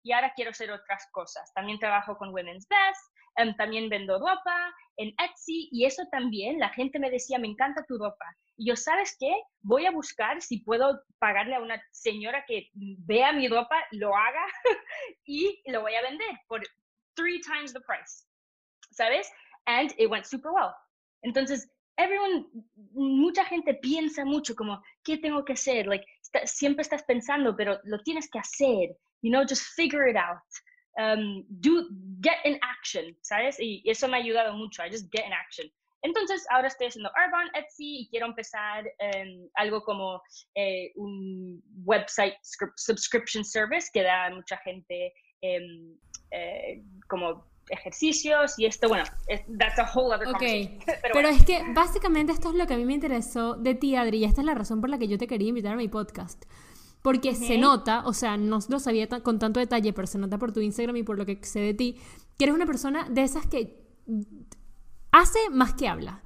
[0.03, 1.53] y ahora quiero hacer otras cosas.
[1.55, 6.69] También trabajo con Women's Best, em, también vendo ropa en Etsy y eso también, la
[6.71, 8.25] gente me decía, me encanta tu ropa.
[8.57, 9.35] Y yo, ¿sabes qué?
[9.61, 14.47] Voy a buscar si puedo pagarle a una señora que vea mi ropa, lo haga
[15.25, 16.63] y lo voy a vender por
[17.15, 18.27] three times the price.
[18.91, 19.31] ¿Sabes?
[19.67, 20.73] And it went super well.
[21.23, 22.47] Entonces, everyone,
[22.93, 25.87] mucha gente piensa mucho como, ¿qué tengo que hacer?
[25.87, 26.07] Like,
[26.45, 30.43] siempre estás pensando, pero lo tienes que hacer, you know, just figure it out.
[30.99, 31.89] Um, do,
[32.21, 33.59] get in action, ¿sabes?
[33.61, 35.71] Y eso me ha ayudado mucho, I just get in action.
[36.03, 40.23] Entonces, ahora estoy haciendo Arbonne, Etsy y quiero empezar em, algo como
[40.55, 42.37] eh, un website
[42.77, 45.97] subscription service que da a mucha gente em,
[46.31, 49.05] eh, como ejercicios y esto, bueno,
[49.59, 50.79] that's a whole other okay.
[51.13, 54.19] Pero, es que básicamente esto es lo que a mí me interesó de ti, Adri,
[54.19, 56.45] y esta es la razón por la que yo te quería invitar a mi podcast.
[57.03, 60.53] Porque se nota, o sea, no lo sabía con tanto detalle, pero se nota por
[60.53, 61.97] tu Instagram y por lo que sé de ti,
[62.37, 63.81] que eres una persona de esas que
[65.13, 66.25] hace más que habla.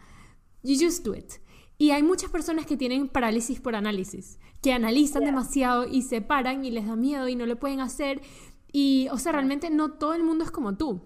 [0.62, 1.32] You just do it.
[1.76, 6.64] Y hay muchas personas que tienen parálisis por análisis, que analizan demasiado y se paran
[6.64, 8.20] y les da miedo y no lo pueden hacer.
[8.72, 11.00] Y, o sea, realmente no todo el mundo es como tú.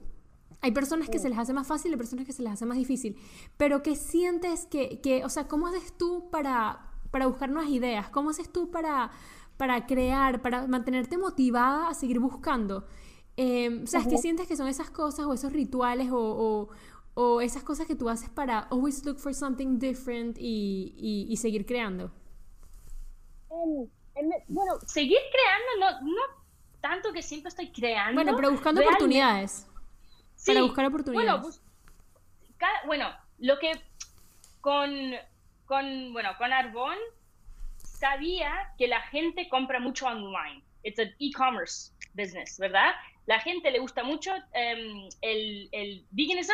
[0.64, 2.78] Hay personas que se les hace más fácil y personas que se les hace más
[2.78, 3.18] difícil.
[3.58, 8.08] Pero ¿qué sientes que, que o sea, cómo haces tú para, para buscar nuevas ideas?
[8.08, 9.10] ¿Cómo haces tú para,
[9.58, 12.86] para crear, para mantenerte motivada a seguir buscando?
[13.36, 16.70] Eh, o sea, ¿qué sientes que son esas cosas o esos rituales o,
[17.12, 21.66] o esas cosas que tú haces para always look for something different y, y, seguir
[21.66, 22.10] creando?
[24.48, 26.22] bueno, seguir creando no, no
[26.80, 28.14] tanto que siempre estoy creando.
[28.14, 29.66] Bueno, pero buscando oportunidades.
[30.46, 31.40] Para buscar oportunidades.
[31.40, 31.54] Bueno,
[32.86, 33.72] bueno, lo que
[34.60, 35.14] con,
[35.66, 36.96] con, bueno, con Arbon
[37.76, 40.62] sabía que la gente compra mucho online.
[40.82, 42.92] It's an e-commerce business, ¿verdad?
[43.26, 46.52] La gente le gusta mucho em, el, el veganism,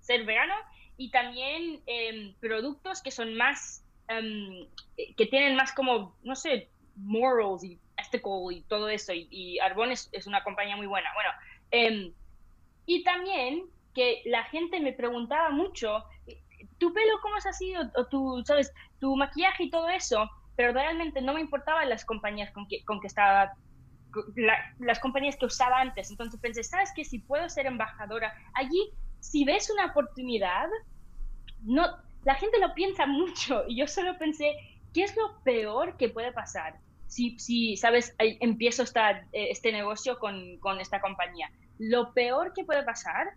[0.00, 0.54] ser vegano
[0.96, 4.66] y también em, productos que son más, em,
[5.16, 9.12] que tienen más como, no sé, morals y ethical y todo eso.
[9.12, 11.10] Y, y Arbon es, una compañía muy buena.
[11.14, 11.30] Bueno,
[12.86, 13.64] y también
[13.94, 16.04] que la gente me preguntaba mucho,
[16.78, 17.74] ¿tu pelo cómo es así?
[17.76, 18.72] O, o tu, ¿sabes?
[19.00, 20.28] Tu maquillaje y todo eso.
[20.56, 23.52] Pero realmente no me importaban las compañías con que, con que estaba
[24.78, 26.10] las compañías que usaba antes.
[26.10, 27.04] Entonces pensé, ¿sabes qué?
[27.04, 30.68] Si puedo ser embajadora allí, si ves una oportunidad,
[31.62, 31.86] no,
[32.24, 34.54] la gente lo piensa mucho y yo solo pensé,
[34.92, 36.78] ¿qué es lo peor que puede pasar?
[37.12, 41.50] Si, si sabes, empiezo esta, eh, este negocio con, con esta compañía.
[41.78, 43.34] Lo peor que puede pasar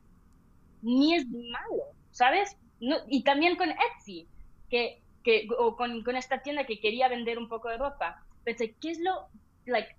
[0.81, 2.55] ni es malo, ¿sabes?
[2.79, 4.29] Y también con Etsy,
[4.69, 8.23] que, que, o con, con, esta tienda que quería vender un poco de ropa.
[8.45, 9.27] Pensé, ¿qué es lo,
[9.65, 9.93] like,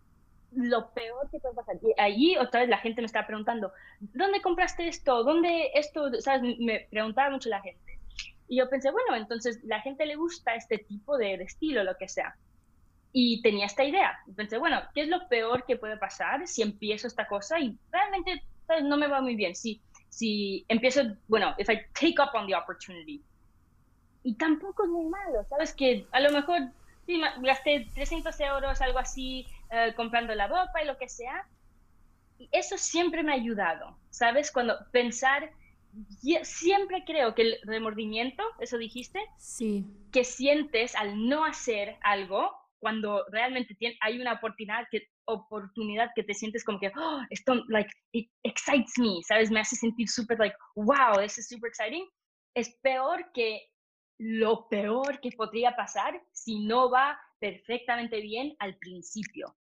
[0.53, 1.77] lo peor que puede pasar.
[1.83, 5.23] Y allí otra vez la gente me está preguntando, ¿dónde compraste esto?
[5.23, 6.11] ¿Dónde esto?
[6.21, 6.57] ¿Sabes?
[6.59, 7.99] Me preguntaba mucho la gente.
[8.49, 12.09] Y yo pensé, bueno, entonces la gente le gusta este tipo de, estilo, lo que
[12.09, 12.37] sea.
[13.19, 14.19] Y tenía esta idea.
[14.37, 18.43] pensé, bueno, ¿qué es lo peor que puede pasar si empiezo esta cosa y realmente
[18.83, 19.57] no me va muy bien?
[19.57, 23.25] Si, si empiezo, bueno, if I take up on the opportunity.
[24.23, 25.73] Y tampoco es muy malo, ¿sabes?
[25.73, 26.59] Que a lo mejor
[27.07, 31.49] sí, gasté 300 euros, algo así, eh, comprando la ropa y lo que sea.
[32.37, 34.53] Y eso siempre me ha ayudado, ¿sabes?
[34.53, 35.51] Cuando pensar,
[36.43, 39.87] siempre creo que el remordimiento, eso dijiste, sí.
[40.13, 46.35] que sientes al no hacer algo, cuando realmente hay una oportunidad que, oportunidad que te
[46.35, 49.51] sientes como que, oh, esto, like, it excites me, ¿sabes?
[49.51, 52.09] Me hace sentir súper, like, wow, this is super exciting.
[52.55, 53.69] Es peor que
[54.19, 59.55] lo peor que podría pasar si no va perfectamente bien al principio.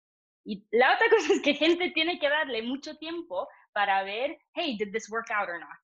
[0.45, 4.77] Y la otra cosa es que gente tiene que darle mucho tiempo para ver, hey,
[4.77, 5.79] did this work out or not?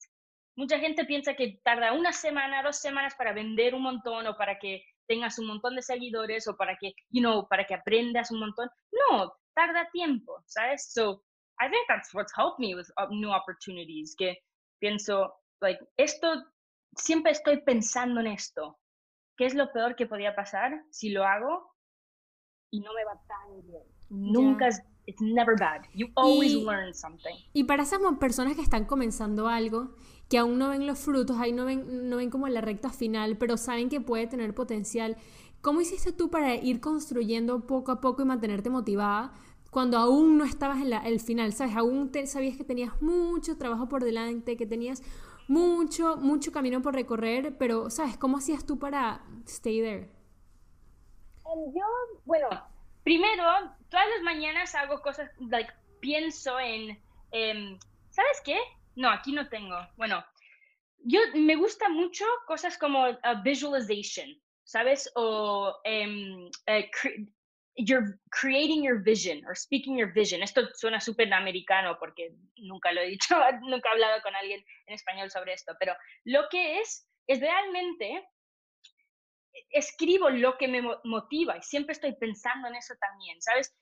[0.55, 4.59] Mucha gente piensa que tarda una semana, dos semanas para vender un montón o para
[4.59, 8.39] que tengas un montón de seguidores o para que, you know, para que aprendas un
[8.39, 8.69] montón.
[8.91, 10.93] No, tarda tiempo, ¿sabes?
[10.93, 11.23] So,
[11.59, 14.37] I think that's what's helped me with uh, new opportunities, que
[14.79, 16.45] pienso, like, esto,
[16.95, 18.79] siempre estoy pensando en esto.
[19.35, 21.69] ¿Qué es lo peor que podría pasar si lo hago
[22.71, 23.83] y no me va tan bien.
[24.09, 25.81] Nunca es, it's never bad.
[25.93, 27.35] You always learn something.
[27.53, 29.95] Y para esas personas que están comenzando algo,
[30.29, 33.37] que aún no ven los frutos, ahí no ven, no ven como la recta final,
[33.37, 35.17] pero saben que puede tener potencial.
[35.61, 39.33] ¿Cómo hiciste tú para ir construyendo poco a poco y mantenerte motivada
[39.71, 41.51] cuando aún no estabas en el final?
[41.53, 41.75] ¿Sabes?
[41.75, 45.01] Aún sabías que tenías mucho trabajo por delante, que tenías
[45.47, 48.15] mucho, mucho camino por recorrer, pero ¿sabes?
[48.15, 50.09] ¿Cómo hacías tú para stay there?
[51.73, 51.83] yo,
[52.25, 52.47] bueno,
[53.03, 53.43] primero,
[53.89, 57.79] todas las mañanas hago cosas, like, pienso en, em,
[58.11, 58.59] ¿sabes qué?
[58.99, 59.77] No, aquí no tengo.
[59.95, 60.25] Bueno,
[61.05, 64.27] yo me gusta mucho cosas como uh, visualization,
[64.65, 65.09] ¿sabes?
[65.15, 66.51] O um,
[67.77, 70.43] you're creating your vision or speaking your vision.
[70.43, 74.93] Esto suena súper americano porque nunca lo he dicho, nunca he hablado con alguien en
[74.95, 75.93] español sobre esto, pero
[76.25, 78.27] lo que es, es realmente
[79.69, 83.73] escribo lo que me motiva y siempre estoy pensando en eso también, ¿sabes?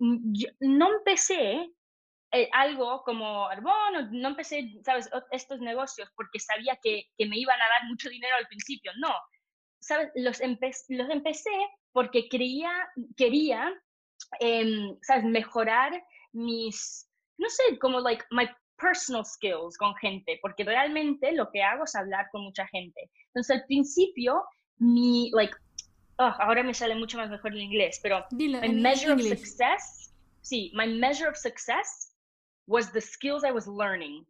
[0.00, 1.70] Mm, no empecé
[2.36, 7.60] eh, algo como Arbón, no empecé, ¿sabes?, estos negocios porque sabía que, que, me iban
[7.60, 8.92] a dar mucho dinero al principio.
[8.98, 9.14] No,
[9.80, 10.10] ¿sabes?
[10.14, 10.40] Los,
[10.88, 11.50] los empecé
[11.92, 12.70] porque creía,
[13.16, 13.72] quería,
[14.40, 15.92] em, ¿sabes?, mejorar
[16.32, 17.08] mis,
[17.38, 18.46] no sé, como, like, my
[18.78, 23.10] personal skills con gente, porque realmente lo que hago es hablar con mucha gente.
[23.28, 24.44] Entonces, al principio,
[24.78, 25.54] mi, like,
[26.18, 30.14] oh, ahora me sale mucho más mejor en inglés, pero Dilo, my measure of success,
[30.42, 32.15] sí, my measure of success
[32.66, 34.24] was the skills I was learning.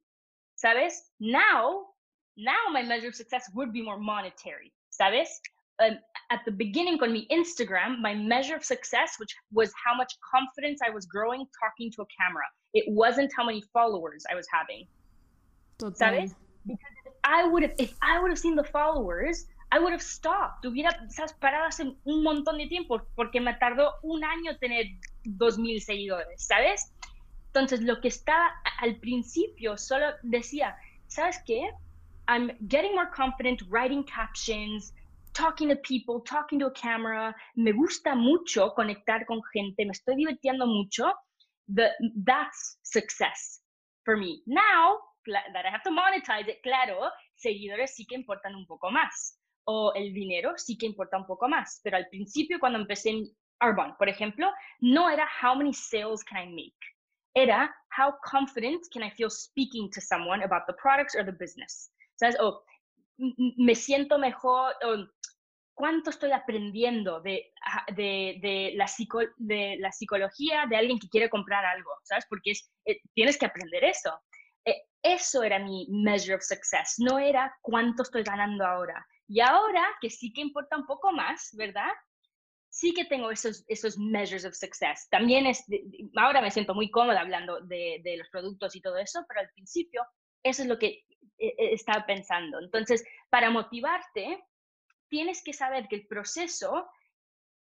[0.63, 1.11] ¿Sabes?
[1.21, 1.87] Now,
[2.37, 4.73] now my measure of success would be more monetary.
[4.91, 5.29] ¿Sabes?
[5.79, 5.99] Um,
[6.31, 10.81] at the beginning on my Instagram, my measure of success, which was how much confidence
[10.87, 12.45] I was growing talking to a camera.
[12.73, 14.87] It wasn't how many followers I was having.
[15.79, 15.95] Total.
[15.95, 16.35] ¿Sabes?
[16.67, 20.65] Because I would have, if I would have seen the followers, I would have stopped.
[20.65, 21.35] Hubiera ¿sabes?
[21.41, 24.87] parado hace un montón de tiempo porque me tardó un año tener
[25.25, 26.93] dos mil seguidores, ¿sabes?
[27.57, 30.77] Entonces, lo que estaba al principio solo decía,
[31.07, 31.71] ¿sabes qué?
[32.29, 34.93] I'm getting more confident writing captions,
[35.33, 37.35] talking to people, talking to a camera.
[37.55, 41.15] Me gusta mucho conectar con gente, me estoy divirtiendo mucho.
[41.75, 41.93] The,
[42.27, 43.63] that's success
[44.05, 44.43] for me.
[44.47, 49.39] Now that I have to monetize it, claro, seguidores sí que importan un poco más
[49.65, 51.81] o el dinero sí que importa un poco más.
[51.83, 53.25] Pero al principio, cuando empecé en
[53.61, 56.96] Arbonne, por ejemplo, no era how many sales can I make.
[57.37, 61.91] Era how confident can I feel speaking to someone about the products or the business.
[62.17, 62.37] ¿Sabes?
[62.41, 62.63] O
[63.19, 65.07] me siento mejor, o
[65.75, 67.53] cuánto estoy aprendiendo de,
[67.95, 68.87] de, de, la
[69.37, 72.25] de la psicología de alguien que quiere comprar algo, ¿sabes?
[72.29, 74.19] Porque es, eh, tienes que aprender eso.
[74.65, 79.85] Eh, eso era mi measure of success, no era cuánto estoy ganando ahora, y ahora,
[80.01, 81.91] que sí que importa un poco más, ¿verdad?
[82.77, 85.09] Sí que tengo esos, esos measures of success.
[85.09, 85.65] También es,
[86.15, 89.49] ahora me siento muy cómoda hablando de, de los productos y todo eso, pero al
[89.55, 90.05] principio
[90.43, 90.89] eso es lo que
[91.39, 92.61] eh, eh, estaba pensando.
[92.61, 94.45] Entonces, para motivarte,
[95.09, 96.87] tienes que saber que el proceso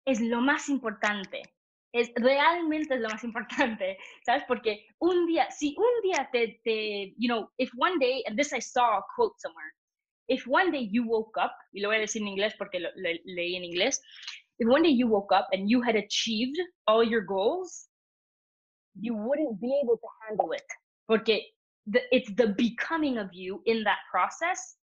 [0.04, 1.40] es lo más importante.
[1.92, 4.44] Es, realmente es lo más importante, ¿sabes?
[4.46, 8.52] Porque un día, si un día te, te, you know, if one day, and this
[8.52, 9.72] I saw a quote somewhere,
[10.28, 12.90] if one day you woke up, y lo voy a decir en inglés porque lo,
[12.96, 14.02] le, leí en inglés,
[14.58, 17.86] if one day you woke up and you had achieved all your goals,
[18.98, 20.62] you wouldn't be able to handle it.
[21.08, 21.42] Porque
[21.86, 24.76] the, it's the becoming of you in that process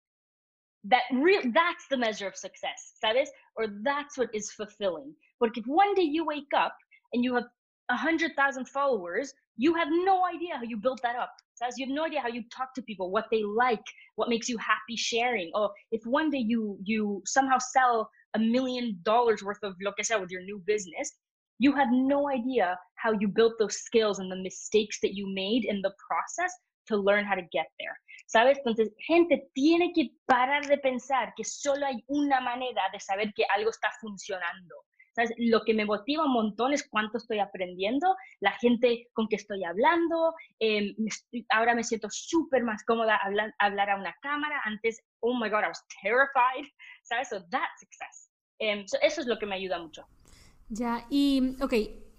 [0.84, 3.28] that real that's the measure of success, ¿sabes?
[3.56, 5.14] Or that's what is fulfilling.
[5.38, 6.76] But if one day you wake up
[7.12, 7.44] and you have
[7.92, 11.32] a hundred thousand followers, you have no idea how you built that up.
[11.54, 13.84] Says you have no idea how you talk to people, what they like,
[14.16, 15.50] what makes you happy sharing.
[15.54, 20.04] Or if one day you you somehow sell a million dollars worth of lo que
[20.04, 21.12] sea with your new business,
[21.58, 25.64] you have no idea how you built those skills and the mistakes that you made
[25.64, 26.52] in the process
[26.88, 27.96] to learn how to get there.
[28.26, 28.58] ¿Sabes?
[28.64, 33.44] Entonces, gente tiene que parar de pensar que solo hay una manera de saber que
[33.54, 34.74] algo está funcionando.
[35.14, 35.32] ¿Sabes?
[35.36, 39.62] Lo que me motiva un montón es cuánto estoy aprendiendo, la gente con que estoy
[39.64, 40.34] hablando.
[40.60, 40.94] Eh,
[41.50, 44.60] ahora me siento súper más cómoda hablar, hablar a una cámara.
[44.64, 46.66] Antes, oh my God, I was terrified.
[47.02, 47.28] ¿Sabes?
[47.28, 48.30] So that's success.
[48.58, 50.06] Eh, eso es lo que me ayuda mucho.
[50.68, 51.74] Ya, y, ok,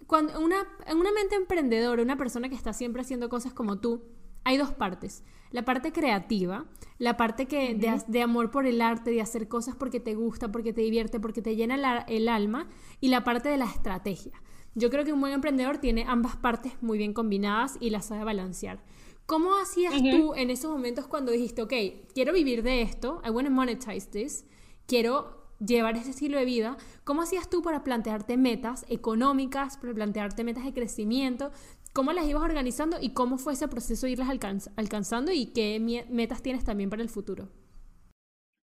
[0.06, 0.58] cuando una,
[0.94, 4.04] una mente emprendedora, una persona que está siempre haciendo cosas como tú,
[4.44, 5.24] hay dos partes.
[5.54, 6.66] La parte creativa,
[6.98, 10.74] la parte que de, amor por el arte, de hacer cosas porque te gusta, porque
[10.74, 12.68] te divierte, porque te llena el alma,
[13.00, 14.34] y la parte de la estrategia.
[14.74, 18.24] Yo creo que un buen emprendedor tiene ambas partes muy bien combinadas y las sabe
[18.24, 18.84] balancear.
[19.28, 21.74] ¿Cómo hacías tú en esos momentos cuando dijiste, ok,
[22.14, 24.46] quiero vivir de esto, I want to monetize this,
[24.88, 30.44] quiero llevar ese estilo de vida, ¿cómo hacías tú para plantearte metas económicas, para plantearte
[30.44, 31.52] metas de crecimiento?
[31.94, 34.30] ¿Cómo las ibas organizando y cómo fue ese proceso de irlas
[34.76, 35.80] alcanzando y qué
[36.10, 37.50] metas tienes también para el futuro?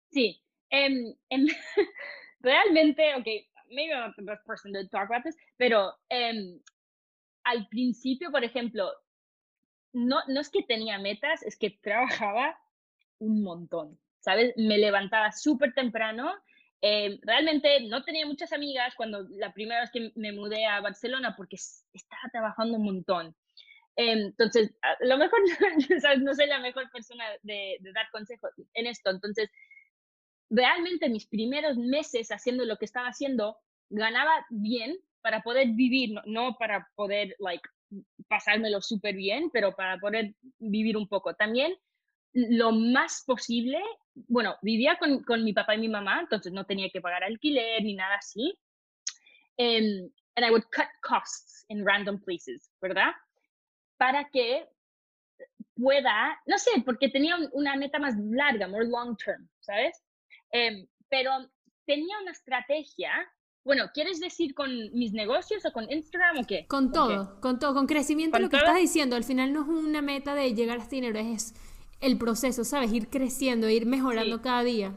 [0.09, 1.45] Sí, em, em,
[2.39, 3.27] realmente, ok,
[3.69, 6.59] maybe I'm not the best person to talk about this, pero em,
[7.43, 8.89] al principio, por ejemplo,
[9.93, 12.57] no, no es que tenía metas, es que trabajaba
[13.19, 14.53] un montón, ¿sabes?
[14.57, 16.33] Me levantaba súper temprano
[16.81, 21.35] eh, realmente no tenía muchas amigas cuando la primera vez que me mudé a Barcelona
[21.35, 23.35] porque estaba trabajando un montón.
[23.95, 25.39] Eh, entonces, a lo mejor
[26.21, 29.09] no soy la mejor persona de, dar consejos en esto.
[29.09, 29.49] Entonces,
[30.49, 33.57] realmente mis primeros meses haciendo lo que estaba haciendo,
[33.89, 37.67] ganaba bien para poder vivir, no, no para poder, like,
[38.29, 41.33] pasármelo súper bien, pero para poder vivir un poco.
[41.33, 41.75] También
[42.33, 43.81] lo más posible,
[44.27, 47.83] bueno, vivía con, con, mi papá y mi mamá, entonces no tenía que pagar alquiler
[47.83, 48.57] ni nada así.
[49.57, 53.11] Um, and I would cut costs in random places, ¿verdad?
[53.99, 54.65] para que
[55.75, 60.01] pueda, no sé, porque tenía una meta más larga, more long term, ¿sabes?
[60.51, 61.31] Em, pero
[61.85, 63.11] tenía una estrategia.
[63.65, 66.65] Bueno, ¿quieres decir con mis negocios o con Instagram o qué?
[66.67, 70.01] Con todo, con todo, con crecimiento, lo que estás diciendo, al final no es una
[70.01, 71.53] meta de llegar a este dinero, es
[72.01, 72.93] el proceso, ¿sabes?
[72.93, 74.95] Ir creciendo, ir mejorando cada día.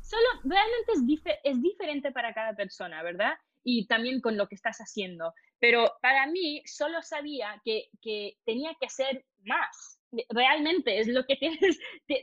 [0.00, 3.34] Solo, realmente es, es diferente para cada persona, ¿verdad?
[3.64, 5.32] Y también con lo que estás haciendo.
[5.58, 10.00] Pero para mí, solo sabía que, que tenía que hacer más.
[10.28, 11.78] Realmente es lo que tienes,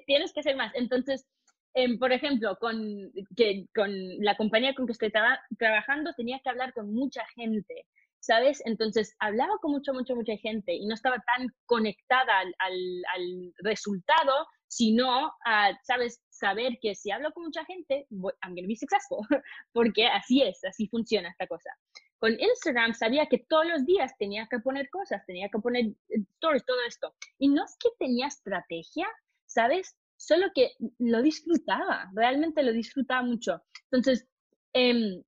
[0.06, 0.74] tienes que hacer más.
[0.76, 1.26] Entonces,
[1.74, 3.90] em, por ejemplo, con, que, con
[4.20, 5.12] la compañía con que estoy
[5.58, 7.86] trabajando, tenía que hablar con mucha gente.
[8.20, 8.62] ¿Sabes?
[8.66, 15.34] Entonces hablaba con mucha, mucha, mucha gente y no estaba tan conectada al, resultado, sino
[15.46, 16.22] a, ¿sabes?
[16.30, 19.20] Saber que si hablo con mucha gente, I'm going to be successful,
[19.74, 21.70] porque así es, así funciona esta cosa.
[22.20, 26.20] Con Instagram sabía que todos los días tenía que poner cosas, tenía que poner eh,
[26.36, 27.14] stories, todo esto.
[27.38, 29.08] Y no es que tenía estrategia,
[29.46, 29.96] ¿sabes?
[30.18, 33.62] Solo que lo disfrutaba, realmente lo disfrutaba mucho.
[33.90, 34.28] Entonces,
[34.74, 35.24] eh,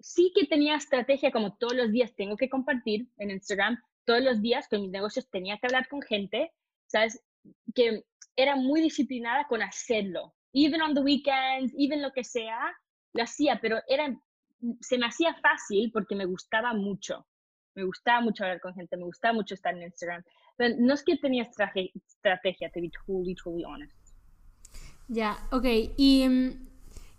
[0.00, 4.40] sí que tenía estrategia como todos los días tengo que compartir en Instagram, todos los
[4.40, 6.52] días con mis negocios tenía que hablar con gente,
[6.86, 7.22] ¿sabes?
[7.74, 8.04] Que
[8.36, 10.34] era muy disciplinada con hacerlo.
[10.52, 12.72] Even on the weekends, even lo que sea,
[13.12, 14.18] lo hacía, pero era,
[14.80, 17.26] se me hacía fácil porque me gustaba mucho.
[17.74, 20.24] Me gustaba mucho hablar con gente, me gustaba mucho estar en Instagram.
[20.56, 23.96] Pero no es que tenía estrategia, to be totally, totally honest.
[25.08, 25.66] Ya, ok.
[25.96, 26.69] Y mm,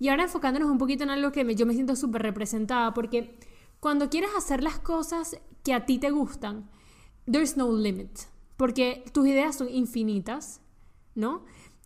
[0.02, 3.38] y ahora enfocándonos un poquito en algo que yo me siento súper representada, porque
[3.80, 6.72] cuando quieres hacer las cosas que a ti te gustan,
[7.32, 8.10] there's no limit,
[8.58, 10.60] porque tus ideas son infinitas,
[11.14, 11.45] ¿no?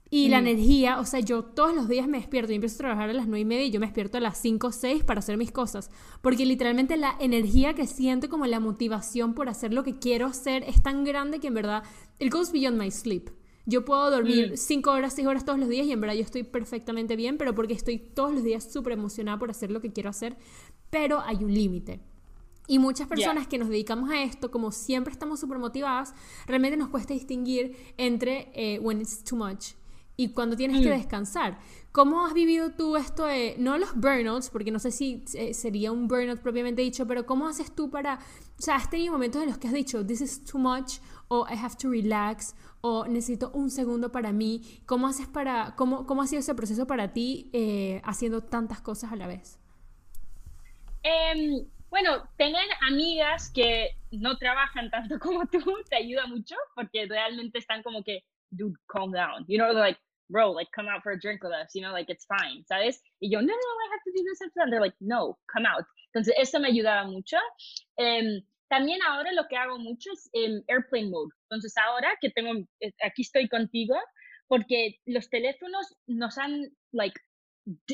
[0.10, 3.10] Y la energía, o sea, yo todos los días me despierto y empiezo a trabajar
[3.10, 5.20] a las 9 y media y yo me despierto a las 5 o 6 para
[5.20, 5.92] hacer mis cosas.
[6.22, 10.64] Porque literalmente la energía que siento, como la motivación por hacer lo que quiero hacer,
[10.64, 11.84] es tan grande que en verdad,
[12.20, 13.30] it goes beyond my sleep.
[13.66, 14.94] Yo puedo dormir 5 mm.
[14.94, 17.74] horas, 6 horas todos los días y en verdad yo estoy perfectamente bien, pero porque
[17.74, 20.38] estoy todos los días súper emocionada por hacer lo que quiero hacer,
[20.90, 22.00] pero hay un límite.
[22.68, 26.14] Y muchas personas que nos dedicamos a esto, como siempre estamos súper motivadas,
[26.48, 29.74] realmente nos cuesta distinguir entre eh, when it's too much
[30.18, 30.98] y cuando tienes que mm.
[30.98, 31.60] descansar.
[31.92, 35.92] ¿Cómo has vivido tú esto de, no los burnouts, porque no sé si eh, sería
[35.92, 38.20] un burnout propiamente dicho, pero cómo haces tú para,
[38.58, 41.46] o sea, has tenido momentos en los que has dicho, this is too much, o
[41.50, 44.62] I have to relax, o necesito un segundo para mí.
[44.86, 49.12] ¿Cómo haces para, cómo, cómo ha sido ese proceso para ti eh, haciendo tantas cosas
[49.12, 49.60] a la vez?
[51.04, 55.60] Em, bueno, tener amigas que no trabajan tanto como tú
[55.90, 59.46] te ayuda mucho porque realmente están como que, dude, calm down.
[59.48, 60.00] You know, like,
[60.30, 61.74] bro, like, come out for a drink with us.
[61.74, 63.02] You know, like, it's fine, ¿sabes?
[63.20, 65.86] Y yo, no, no, I have to do this and they're like, no, come out.
[66.14, 67.38] Entonces, eso me ayudaba mucho.
[67.98, 71.34] Eh, también ahora lo que hago mucho es el airplane mode.
[71.44, 73.96] Entonces ahora que tengo, eh, aquí estoy contigo,
[74.48, 77.20] porque los teléfonos nos han, like,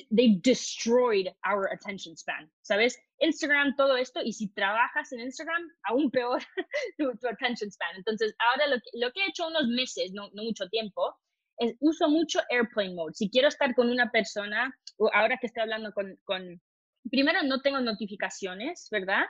[0.10, 2.98] they've destroyed our attention span, ¿sabes?
[3.20, 6.42] Instagram, todo esto, y si trabajas en Instagram, aún peor
[6.98, 7.96] tu, attention span.
[7.96, 11.16] Entonces, ahora lo que, lo que he hecho unos meses, no, no mucho tiempo,
[11.58, 13.14] es uso mucho airplane mode.
[13.14, 16.62] Si quiero estar con una persona, o ahora que estoy hablando con, con
[17.10, 19.26] primero no tengo notificaciones, ¿verdad?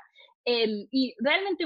[0.46, 1.66] Em, y realmente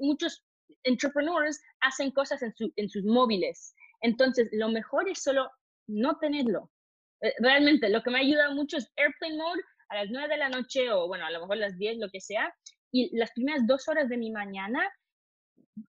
[0.00, 0.44] muchos
[0.84, 3.74] entrepreneurs hacen cosas en, en sus móviles.
[4.00, 5.50] Entonces, lo mejor es solo
[5.86, 6.70] no tenerlo.
[7.20, 10.48] Eh, realmente, lo que me ayuda mucho es Airplane Mode a las 9 de la
[10.48, 12.54] noche o, bueno, a lo mejor las 10, lo que sea.
[12.92, 14.80] Y las primeras dos horas de mi mañana,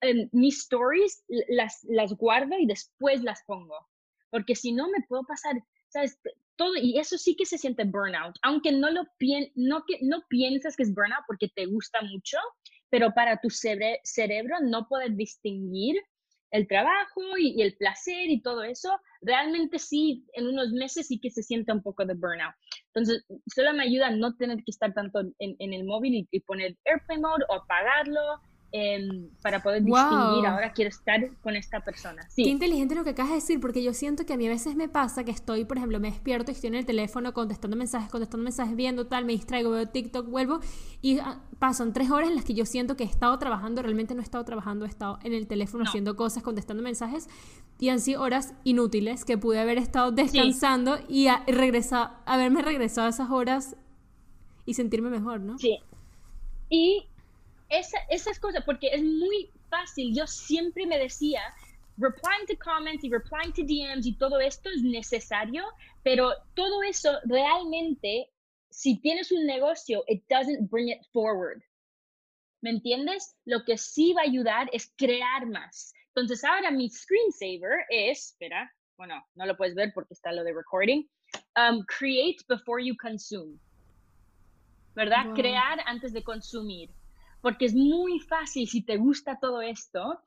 [0.01, 3.77] em, mis stories las, las guardo y después las pongo.
[4.31, 5.57] Porque si no, me puedo pasar,
[5.89, 6.19] ¿sabes?
[6.57, 9.03] Todo, y eso sí que se siente burnout, aunque no lo
[9.55, 12.39] no, que, no piensas que es burnout porque te gusta mucho,
[12.91, 15.97] pero para tu cerebro no poder distinguir
[16.51, 18.91] el trabajo y, el placer y todo eso,
[19.23, 22.55] realmente sí, en unos meses sí que se siente un poco de burnout.
[22.89, 26.29] Entonces, solo me ayuda a no tener que estar tanto en, en el móvil y,
[26.31, 28.21] y, poner airplane mode o apagarlo
[28.75, 32.27] Em, para poder distinguir, ahora quiero estar con esta persona.
[32.35, 34.77] Qué inteligente lo que acabas de decir, porque yo siento que a mí a veces
[34.77, 38.11] me pasa que estoy, por ejemplo, me despierto y estoy en el teléfono contestando mensajes,
[38.11, 40.61] contestando mensajes, viendo tal, me distraigo, veo TikTok, vuelvo
[41.03, 44.15] y ah, pasan tres horas en las que yo siento que he estado trabajando, realmente
[44.15, 47.29] no he estado trabajando, he estado en el teléfono haciendo cosas, contestando mensajes
[47.79, 51.45] y han sido horas inútiles que pude haber estado descansando y a,
[52.25, 53.77] haberme regresado a esas horas
[54.65, 55.59] y sentirme mejor, ¿no?
[55.59, 55.79] Sí.
[56.71, 57.05] Y
[57.73, 60.15] esa, esas cosas, porque es muy fácil.
[60.15, 61.41] Yo siempre me decía,
[61.97, 65.65] replying to comments y replying to DMs y todo esto es necesario,
[66.03, 68.31] pero todo eso realmente,
[68.71, 71.63] si tienes un negocio, it doesn't bring it forward.
[72.61, 73.35] ¿Me entiendes?
[73.45, 75.93] Lo que sí va a ayudar es crear más.
[76.09, 80.53] Entonces ahora mi screensaver es, espera, bueno, no lo puedes ver porque está lo de
[80.53, 81.09] recording,
[81.57, 83.59] um, create before you consume.
[84.95, 85.33] ¿Verdad?
[85.35, 86.91] Crear antes de consumir.
[87.43, 90.21] Porque es muy fácil, si te gusta todo esto,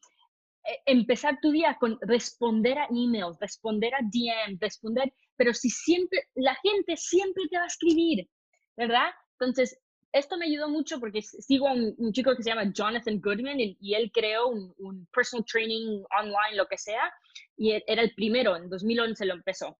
[0.65, 6.27] e, empezar tu día con responder a emails, responder a DMs, responder, pero si siempre,
[6.35, 8.29] la gente siempre te va a escribir,
[8.75, 9.09] ¿verdad?
[9.39, 9.79] Entonces,
[10.11, 13.93] esto me ayudó mucho porque sigo a un, chico que se llama Jonathan Goodman y,
[13.93, 17.11] él creó un, personal training online, lo que sea,
[17.57, 19.77] y e, era el primero, en 2011 lo empezó.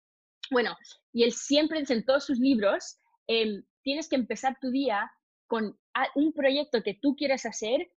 [0.52, 0.76] Bueno,
[1.14, 5.10] y él siempre en todos sus libros, em, tienes que empezar tu día
[5.48, 5.78] con
[6.16, 7.90] un proyecto que tú quieres hacer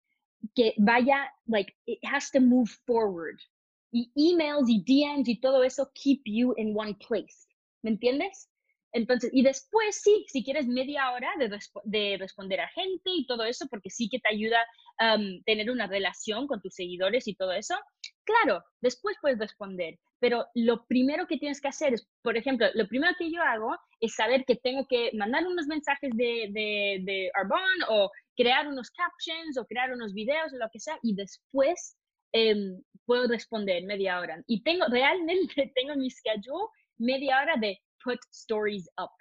[0.55, 3.39] que vaya, like, it has to move forward.
[3.91, 7.47] Y emails y DMs y todo eso keep you in one place.
[7.81, 8.49] ¿Me entiendes?
[8.93, 11.49] Entonces, y después sí, si quieres media hora de,
[11.83, 14.59] de responder a gente y todo eso, porque sí que te ayuda
[14.99, 17.75] a tener una relación con tus seguidores y todo eso,
[18.27, 19.97] claro, después puedes responder.
[20.19, 23.75] Pero lo primero que tienes que hacer es, por ejemplo, lo primero que yo hago
[24.01, 28.91] es saber que tengo que mandar unos mensajes de, de, de Arbonne o crear unos
[28.91, 31.97] captions o crear unos videos o lo que sea y después
[32.33, 34.43] em, puedo responder media hora.
[34.47, 36.67] Y tengo, realmente tengo en mi schedule
[36.97, 39.11] media hora de put stories up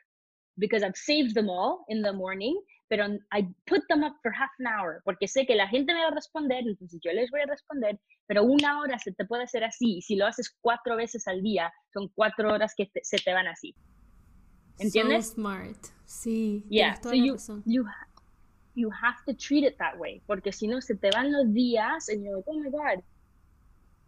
[0.57, 4.51] because I've saved them all in the morning, pero I put them up for half
[4.59, 7.41] an hour porque sé que la gente me va a responder, entonces yo les voy
[7.41, 10.97] a responder, pero una hora se te puede hacer así y si lo haces cuatro
[10.97, 13.74] veces al día, son cuatro horas que se te van así.
[14.78, 15.28] ¿Entiendes?
[15.28, 15.78] So smart.
[16.05, 16.64] Sí.
[16.68, 17.01] Yeah.
[17.03, 17.87] So you, you,
[18.74, 22.09] you have to treat it that way porque si no se te van los días
[22.09, 23.03] and you're like, oh my god,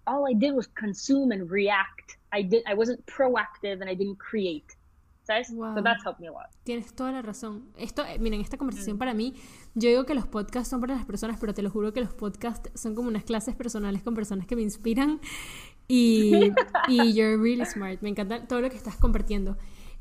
[0.06, 2.18] all I did was consume and react.
[2.32, 4.76] I did I wasn't proactive and I didn't create.
[5.28, 5.48] ¿Sabes?
[5.48, 6.46] So that's helped me a lot.
[6.64, 7.70] Tienes toda la razón.
[7.76, 8.98] Esto, eh, miren, esta conversación mm.
[8.98, 9.34] para mí,
[9.74, 12.14] yo digo que los podcasts son para las personas, pero te lo juro que los
[12.14, 15.20] podcasts son como unas clases personales con personas que me inspiran
[15.86, 16.50] y,
[16.88, 18.00] y you're really smart.
[18.00, 19.58] Me encanta todo lo que estás compartiendo.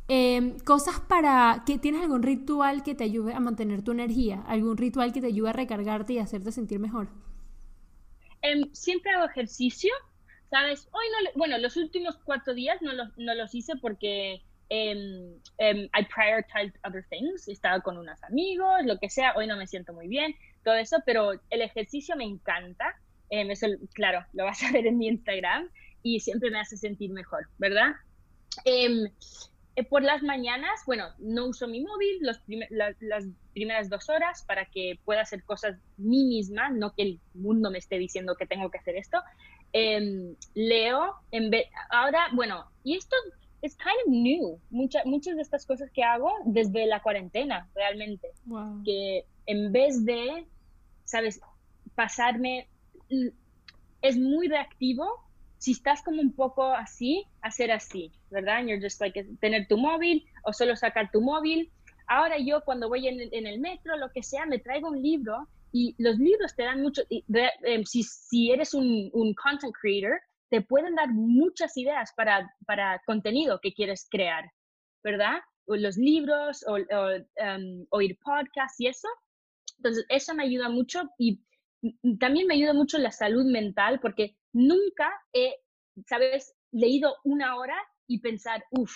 [0.07, 4.77] Em, cosas para que tienes algún ritual que te ayude a mantener tu energía, algún
[4.77, 7.09] ritual que te ayude a recargarte y hacerte sentir mejor.
[8.41, 9.91] Em, siempre hago ejercicio,
[10.49, 10.87] ¿sabes?
[10.93, 16.03] Hoy no, bueno, los últimos cuatro días no los, no los hice porque um, I
[16.13, 20.07] prioritized other things, estaba con unos amigos, lo que sea, hoy no me siento muy
[20.07, 22.95] bien, todo eso, pero el ejercicio me encanta,
[23.29, 25.69] eso, claro, lo vas a ver en mi Instagram
[26.03, 27.93] y siempre me hace sentir mejor, ¿verdad?
[28.65, 29.11] Eh,
[29.89, 32.41] por las mañanas, bueno, no uso mi móvil las
[33.53, 37.77] primeras dos horas para que pueda hacer cosas mí misma, no que el mundo me
[37.77, 39.21] esté diciendo que tengo que hacer esto.
[39.73, 41.51] Em, leo, en
[41.91, 43.15] ahora, bueno, y esto
[43.61, 48.29] es kind of new, Mucha, muchas de estas cosas que hago desde la cuarentena, realmente.
[48.85, 50.45] Que en vez de,
[51.05, 51.41] ¿sabes?
[51.95, 52.67] Pasarme,
[54.01, 55.27] es muy reactivo
[55.57, 58.63] si estás como un poco así, hacer así, ¿verdad?
[58.65, 61.71] you're just like tener tu móvil o solo sacar tu móvil.
[62.07, 65.95] Ahora yo cuando voy en, el metro, lo que sea, me traigo un libro y
[65.97, 70.19] los libros te dan mucho, em, si, si, eres un, un, content creator,
[70.49, 74.49] te pueden dar muchas ideas para, para contenido que quieres crear,
[75.03, 75.39] ¿verdad?
[75.65, 79.07] O los libros o, um, oír podcasts y eso.
[79.77, 81.41] Entonces, eso me ayuda mucho y
[82.19, 85.53] también me ayuda mucho la salud mental porque nunca he,
[86.07, 87.75] ¿sabes?, leído una hora
[88.07, 88.93] y pensar, uff,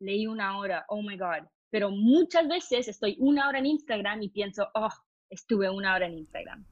[0.00, 1.46] leí una hora, oh my God.
[1.70, 4.88] Pero muchas veces estoy una hora en Instagram y pienso, oh,
[5.30, 6.64] estuve una hora en Instagram.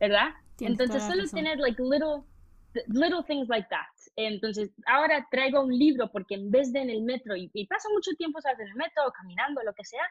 [0.00, 0.30] ¿Verdad?
[0.60, 2.24] Entonces, solo tener, like, little,
[2.88, 3.86] little things like that.
[4.16, 8.12] Entonces, ahora traigo un libro porque en vez de en el metro, y, paso mucho
[8.16, 10.04] tiempo, ¿sabes?, en el metro, caminando, lo que sea,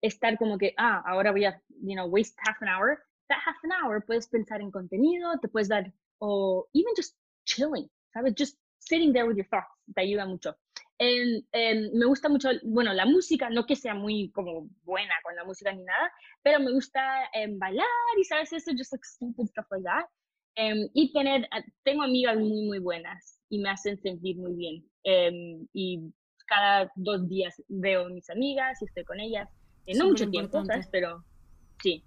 [0.00, 2.98] estar como que, ah, ahora voy a, you know, waste half an hour.
[3.28, 7.88] That half an hour puedes pensar en contenido, te puedes dar o even just chilling,
[8.12, 8.34] ¿sabes?
[8.36, 10.54] Just sitting there with your thoughts, te ayuda mucho.
[11.00, 15.72] me gusta mucho, bueno, la música, no que sea muy como buena con la música
[15.72, 16.12] ni nada,
[16.42, 17.00] pero me gusta
[17.32, 17.86] em, bailar
[18.18, 18.52] y, ¿sabes?
[18.52, 20.06] Eso, just like stupid stuff like that.
[20.54, 24.84] Em, y tener, ah, tengo amigas muy, muy buenas y me hacen sentir muy bien.
[25.04, 26.12] Em, y
[26.46, 29.48] cada dos días veo a mis amigas y estoy con ellas.
[29.86, 30.88] Eh, no mucho tiempo, ¿sabes?
[30.92, 31.24] Pero
[31.82, 32.04] sí.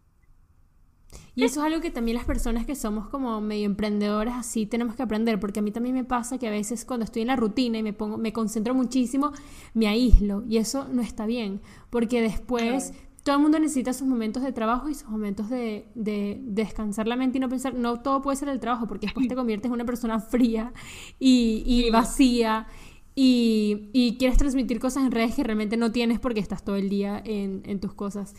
[1.34, 4.96] Y eso es algo que también las personas que somos como medio emprendedoras así tenemos
[4.96, 7.36] que aprender, porque a mí también me pasa que a veces cuando estoy en la
[7.36, 9.32] rutina y me pongo, me concentro muchísimo,
[9.74, 12.94] me aíslo y eso no está bien, porque después
[13.26, 17.16] todo el mundo necesita sus momentos de trabajo y sus momentos de, de, descansar la
[17.16, 19.74] mente y no pensar, no todo puede ser el trabajo, porque después te conviertes en
[19.74, 20.72] una persona fría
[21.20, 22.68] y, y vacía.
[23.16, 26.88] Y, y, quieres transmitir cosas en redes que realmente no tienes porque estás todo el
[26.88, 28.36] día en, en tus cosas.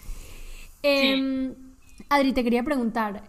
[0.85, 1.53] Eh,
[2.09, 3.25] Adri, te quería preguntar,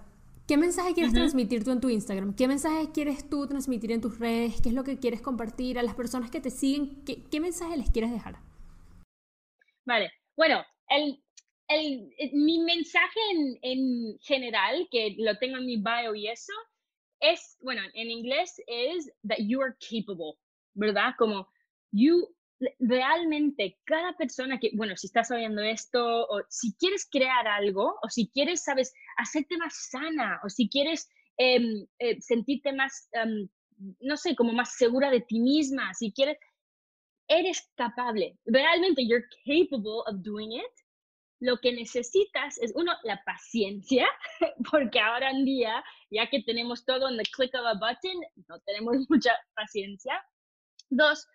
[0.47, 2.35] ¿qué mensaje quieres transmitir tú en tu Instagram?
[2.35, 4.61] ¿Qué mensaje quieres tú transmitir en tus redes?
[4.61, 7.03] ¿Qué es lo que quieres compartir a las personas que te siguen?
[7.03, 8.37] ¿Qué, mensaje les quieres dejar?
[9.85, 11.23] Vale, bueno, el,
[11.67, 16.53] el, mi mensaje en, en, general, que lo tengo en mi bio y eso,
[17.19, 20.37] es, bueno, en inglés es that you are capable,
[20.75, 21.13] ¿verdad?
[21.17, 21.47] Como
[21.91, 22.27] you
[22.79, 28.09] realmente cada persona que, bueno, si estás oyendo esto, o si quieres crear algo, o
[28.09, 31.07] si quieres, sabes, hacerte más sana, o si quieres
[31.37, 33.47] em, eh, sentirte más, em,
[33.99, 36.37] no sé, como más segura de ti misma, si quieres,
[37.27, 38.13] eres capaz,
[38.45, 40.86] realmente you're capable of doing it.
[41.39, 44.07] Lo que necesitas es, uno, la paciencia,
[44.71, 48.59] porque ahora en día, ya que tenemos todo en the click of a button, no
[48.61, 50.23] tenemos mucha paciencia.
[50.89, 51.27] Dos,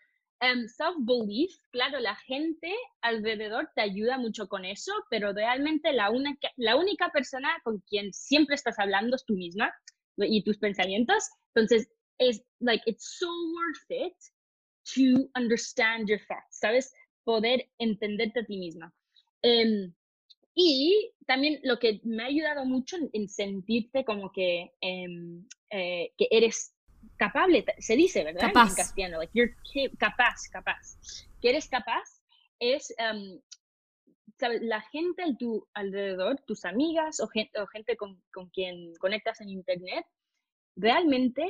[0.42, 6.50] Um, self-belief, claro, la gente alrededor te ayuda mucho con eso, pero realmente la, única,
[6.56, 9.72] la única persona con quien siempre estás hablando es tú misma
[10.16, 11.22] y tus pensamientos.
[11.54, 11.88] Entonces,
[12.18, 14.16] es like, it's so worth it
[14.96, 16.92] to understand your thoughts, ¿sabes?
[17.22, 18.92] Poder entenderte a ti misma.
[19.42, 19.92] Um,
[20.54, 26.28] y también lo que me ha ayudado mucho en, sentirte como que, um, eh, que
[26.30, 26.74] eres
[27.16, 28.48] capable, se dice, ¿verdad?
[28.48, 28.70] Capaz.
[28.70, 29.54] En castellano, like you're
[29.98, 30.98] capaz, capaz.
[31.40, 32.22] Que eres capaz
[32.58, 33.40] es, um,
[34.38, 34.62] ¿sabes?
[34.62, 39.40] La gente a tu alrededor, tus amigas o gente, o gente con, con, quien conectas
[39.40, 40.04] en internet,
[40.76, 41.48] realmente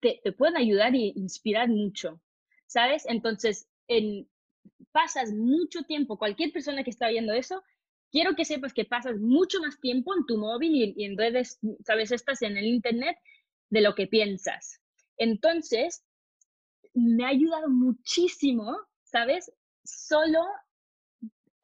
[0.00, 2.20] te, te pueden ayudar e inspirar mucho,
[2.66, 3.04] ¿sabes?
[3.06, 4.28] Entonces, en,
[4.94, 7.64] pasas mucho tiempo, cualquier persona que está viendo eso,
[8.12, 12.12] quiero que sepas que pasas mucho más tiempo en tu móvil y, en redes, ¿sabes?
[12.12, 13.18] Estás en el internet
[13.70, 14.80] de lo que piensas.
[15.16, 16.04] Entonces,
[16.94, 19.52] me ha ayudado muchísimo, ¿sabes?
[19.82, 20.44] Solo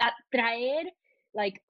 [0.00, 0.92] a traer,
[1.32, 1.62] like,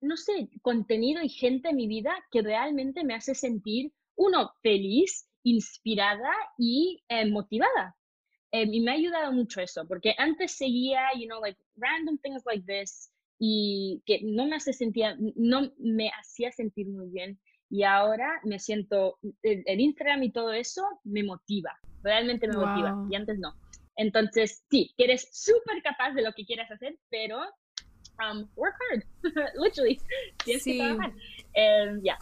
[0.00, 5.28] no sé, contenido y gente en mi vida que realmente me hace sentir, uno, feliz,
[5.42, 7.97] inspirada y eh, motivada.
[8.52, 12.42] Eh, y me ha ayudado mucho eso, porque antes seguía, you know, like, random things
[12.46, 15.04] like this, y que no me hace sentir,
[15.36, 17.38] no me hacía sentir muy bien
[17.70, 23.14] y ahora me siento, el, Instagram y todo eso me motiva, realmente me motiva y
[23.14, 23.54] antes no.
[23.96, 27.38] Entonces, sí, que eres súper capaz de lo que quieras hacer, pero
[28.18, 29.04] um, work hard,
[29.62, 30.00] literally,
[30.44, 31.10] tienes que trabajar.
[31.10, 32.16] Um, ya.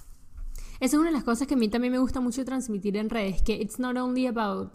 [0.80, 3.08] Esa es una de las cosas que a mí también me gusta mucho transmitir en
[3.08, 4.72] redes, que it's not only about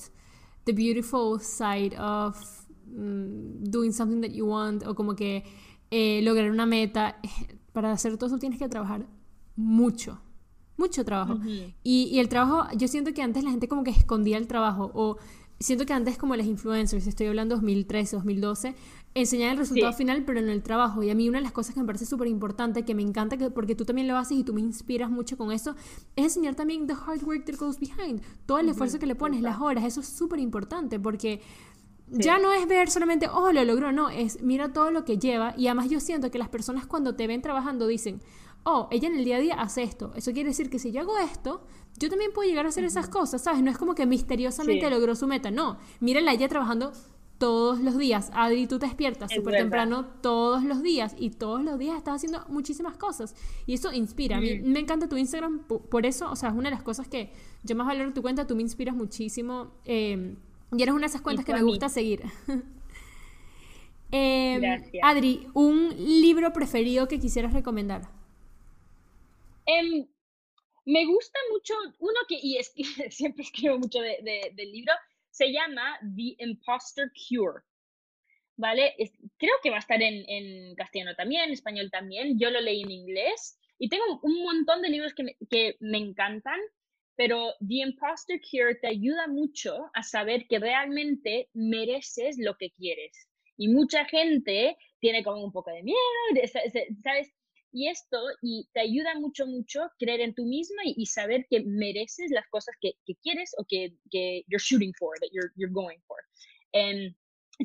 [0.66, 2.38] the beautiful side of
[2.88, 5.44] mm, doing something that you want o como que
[5.90, 7.18] eh, lograr una meta.
[7.74, 9.06] Para hacer todo eso tienes que trabajar
[9.56, 10.20] mucho,
[10.78, 11.40] mucho trabajo.
[11.84, 14.92] y, y, el trabajo, yo siento que antes la gente como que escondía el trabajo
[14.94, 15.18] o
[15.62, 18.76] siento que antes como las influencers, estoy hablando 2013, 2012,
[19.14, 21.04] enseñaban el resultado final pero en el trabajo.
[21.04, 23.38] Y a mí una de las cosas que me parece súper importante, que me encanta,
[23.38, 25.76] que, porque tú también lo haces y tú me inspiras mucho con eso,
[26.16, 28.22] es enseñar también the hard work that goes behind.
[28.46, 31.42] Todo el esfuerzo que le pones, las horas, eso es súper importante porque...
[32.14, 35.54] Ya no es ver solamente, oh, lo logró, no, es mira todo lo que lleva
[35.58, 38.20] y además yo siento que las personas cuando te ven trabajando dicen,
[38.64, 40.12] oh, ella en el día a día hace esto.
[40.16, 41.62] Eso quiere decir que si yo hago esto,
[41.98, 43.62] yo también puedo llegar a hacer esas cosas, ¿sabes?
[43.64, 45.78] No es como que misteriosamente logró su meta, no.
[46.00, 46.92] Mírenla ella trabajando
[47.38, 48.30] todos los días.
[48.36, 52.46] Adri, tú te despiertas súper temprano todos los días y todos los días estás haciendo
[52.50, 53.36] muchísimas cosas.
[53.66, 54.38] Y eso inspira.
[54.38, 57.08] A mí me encanta tu Instagram por eso, o sea, es una de las cosas
[57.08, 57.32] que
[57.64, 59.72] yo más valoro tu cuenta, tú me inspiras muchísimo.
[59.86, 60.36] Eh,
[60.72, 62.22] y eres una de esas cuentas que me gusta seguir.
[64.12, 68.21] eh, Adri, ¿un libro preferido que quisieras recomendar?
[69.72, 70.06] Em,
[70.86, 72.58] me gusta mucho, uno que, y
[73.12, 74.94] siempre escribo mucho de, del libro,
[75.30, 77.64] se llama The Imposter Cure.
[78.58, 78.94] ¿Vale?
[79.38, 82.38] creo que va a estar en, en, castellano también, en español también.
[82.38, 85.98] Yo lo leí en inglés y tengo un montón de libros que me, que me
[85.98, 86.60] encantan,
[87.16, 93.30] pero The Imposter Cure te ayuda mucho a saber que realmente mereces lo que quieres.
[93.58, 95.98] Y mucha gente tiene como un poco de miedo,
[97.04, 97.34] ¿sabes?
[97.72, 102.32] Y esto y te ayuda mucho, mucho creer en tú misma y, saber que mereces
[102.32, 106.00] las cosas que, que quieres o que, que, you're shooting for, that you're, you're going
[106.06, 106.18] for.
[106.74, 107.14] Um,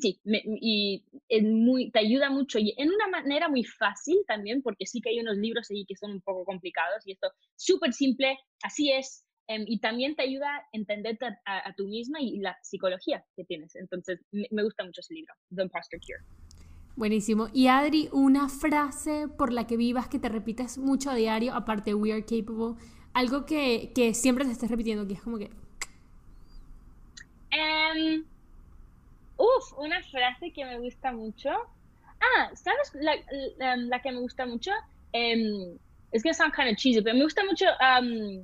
[0.00, 4.86] sí, y es muy, te ayuda mucho y en una manera muy fácil también, porque
[4.86, 8.38] sí que hay unos libros ahí que son un poco complicados y esto súper simple,
[8.62, 9.24] así es.
[9.48, 13.44] Um, y también te ayuda a entenderte a, a, tú misma y la psicología que
[13.44, 13.76] tienes.
[13.76, 16.45] Entonces, me, me gusta mucho ese libro, The Imposter Cure.
[16.96, 17.48] Buenísimo.
[17.52, 21.94] Y Adri, una frase por la que vivas que te repites mucho a diario, aparte
[21.94, 22.74] We Are Capable,
[23.12, 25.50] algo que, que siempre te estés repitiendo, que es como que...
[27.52, 28.24] Um,
[29.36, 31.50] uf, una frase que me gusta mucho.
[32.20, 33.14] Ah, ¿sabes la,
[33.76, 34.70] la, que me gusta mucho?
[35.12, 35.78] Um,
[36.12, 38.38] es que sound kind of cheesy, pero me gusta mucho um,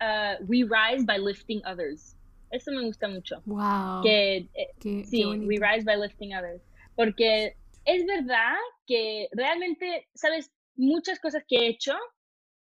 [0.00, 2.16] uh, We Rise by Lifting Others.
[2.50, 3.40] Eso me gusta mucho.
[3.46, 4.02] Wow.
[4.02, 6.62] Que, eh, sí, We Rise by Lifting Others.
[6.96, 8.56] Porque es verdad
[8.86, 10.52] que realmente, ¿sabes?
[10.76, 11.94] Muchas cosas que he hecho,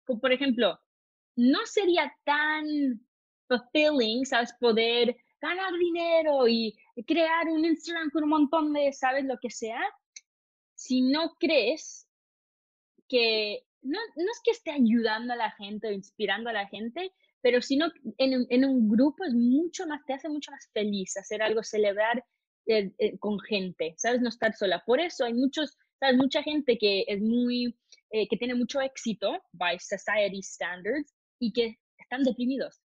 [0.06, 0.80] como por ejemplo,
[1.36, 2.66] no sería tan
[3.48, 4.54] fulfilling, ¿sabes?
[4.60, 6.76] Poder ganar dinero y
[7.08, 9.26] crear un Instagram con un montón de, ¿sabes?
[9.26, 9.82] Lo que sea,
[10.76, 12.08] si no crees
[13.08, 17.12] que, no, no es que esté ayudando a la gente o inspirando a la gente,
[17.42, 21.18] pero si no, en, en, un grupo es mucho más, te hace mucho más feliz
[21.18, 22.24] hacer algo, celebrar
[22.68, 24.22] eh, eh, con gente, ¿sabes?
[24.22, 24.84] No estar sola.
[24.86, 26.18] Por eso hay muchos, ¿sabes?
[26.18, 27.76] Mucha gente que es muy,
[28.12, 32.82] eh, que tiene mucho éxito by society standards y que están deprimidos,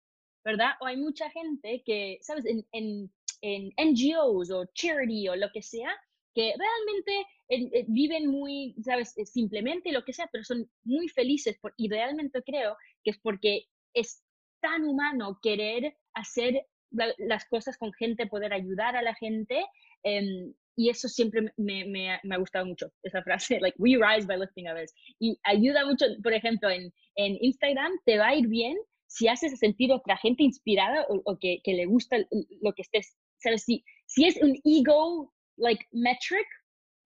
[0.44, 0.72] ¿verdad?
[0.80, 2.44] O hay mucha gente que, ¿sabes?
[2.46, 3.12] En, en,
[3.42, 5.90] en NGOs o charity o lo que sea,
[6.34, 9.14] que realmente viven muy, ¿sabes?
[9.24, 13.66] Simplemente lo que sea, pero son muy felices por, y realmente creo que es porque
[13.94, 14.22] es
[14.60, 19.64] tan humano querer hacer las cosas con gente, poder ayudar a la gente.
[20.02, 24.26] Em, y eso siempre me, me, me, ha gustado mucho, esa frase, like, we rise
[24.26, 24.94] by lifting others.
[25.18, 28.76] Y ayuda mucho, por ejemplo, en, en Instagram te va a ir bien
[29.06, 32.16] si haces sentir a otra gente inspirada o, que, que, le gusta
[32.62, 33.64] lo que estés, ¿sabes?
[33.64, 36.46] Si, si es un ego, like, metric,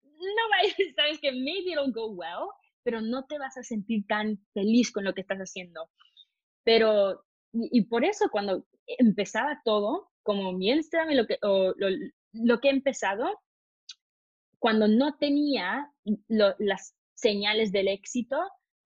[0.03, 0.59] no va
[0.97, 2.51] sabes que maybe it'll go well,
[2.83, 5.89] pero no te vas a sentir tan feliz con lo que estás haciendo.
[6.63, 7.25] Pero,
[7.55, 11.89] y, por eso cuando empezaba todo, como mi Instagram y lo que, o, lo,
[12.33, 13.41] lo que he empezado,
[14.59, 15.91] cuando no tenía
[16.59, 18.37] las señales del éxito,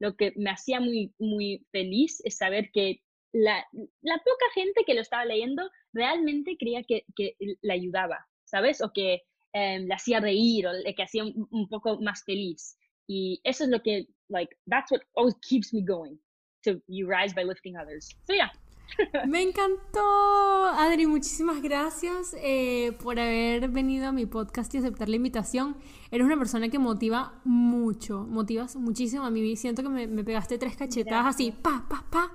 [0.01, 3.03] lo que me hacía muy, muy feliz es saber que
[3.33, 3.65] la,
[4.03, 8.81] la poca gente que lo estaba leyendo realmente creía que, que le ayudaba, ¿sabes?
[8.83, 12.79] O que eh, le hacía reír o que hacía un, un, poco más feliz.
[13.07, 16.19] Y eso es lo que, like, that's what always keeps me going.
[16.65, 18.09] To you rise by lifting others.
[18.25, 18.51] So yeah.
[19.29, 25.17] Me encantó, Adri, muchísimas gracias eh, por haber venido a mi podcast y aceptar la
[25.17, 25.77] invitación.
[26.11, 29.57] Eres una persona que motiva mucho, motivas muchísimo a mí.
[29.57, 32.33] Siento que me, pegaste tres cachetadas así, pa, pa, pa.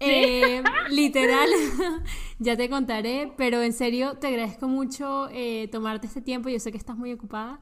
[0.00, 1.48] Eh, literal,
[2.38, 6.48] ya te contaré, pero en serio te agradezco mucho eh, tomarte este tiempo.
[6.48, 7.60] Yo sé que estás muy ocupada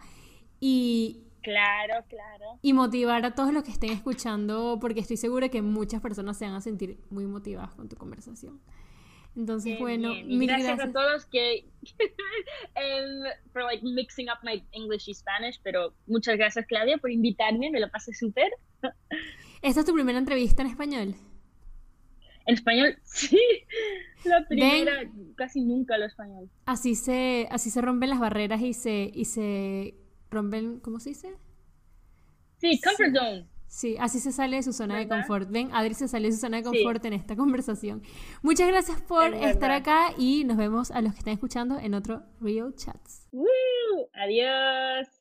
[0.61, 2.59] y Claro, claro.
[2.61, 6.45] Y motivar a todos los que estén escuchando, porque estoy segura que muchas personas se
[6.45, 8.61] van a sentir muy motivadas con tu conversación.
[9.37, 11.69] Entonces, bueno, gracias, a todos que
[12.75, 17.71] um, por like mixing up my English y Spanish, pero muchas gracias Claudia por invitarme,
[17.71, 18.51] me lo pasé súper.
[19.63, 21.15] ¿Esta es tu primera entrevista en español?
[22.47, 23.39] En español, sí.
[24.25, 26.51] La primera, casi nunca lo español.
[26.65, 29.95] Así se, así se rompen las barreras y se, y se
[30.31, 31.37] rompen, ¿cómo se dice?
[32.59, 33.49] Sí, comfort zone.
[33.69, 35.51] Sí, así se sale de su zona de confort.
[35.51, 38.03] Ven, Adri se sale de su zona de confort en esta conversación.
[38.43, 42.23] Muchas gracias por estar acá y nos vemos a los que están escuchando en otro
[42.41, 43.29] Real Chats.
[44.15, 45.16] Adiós.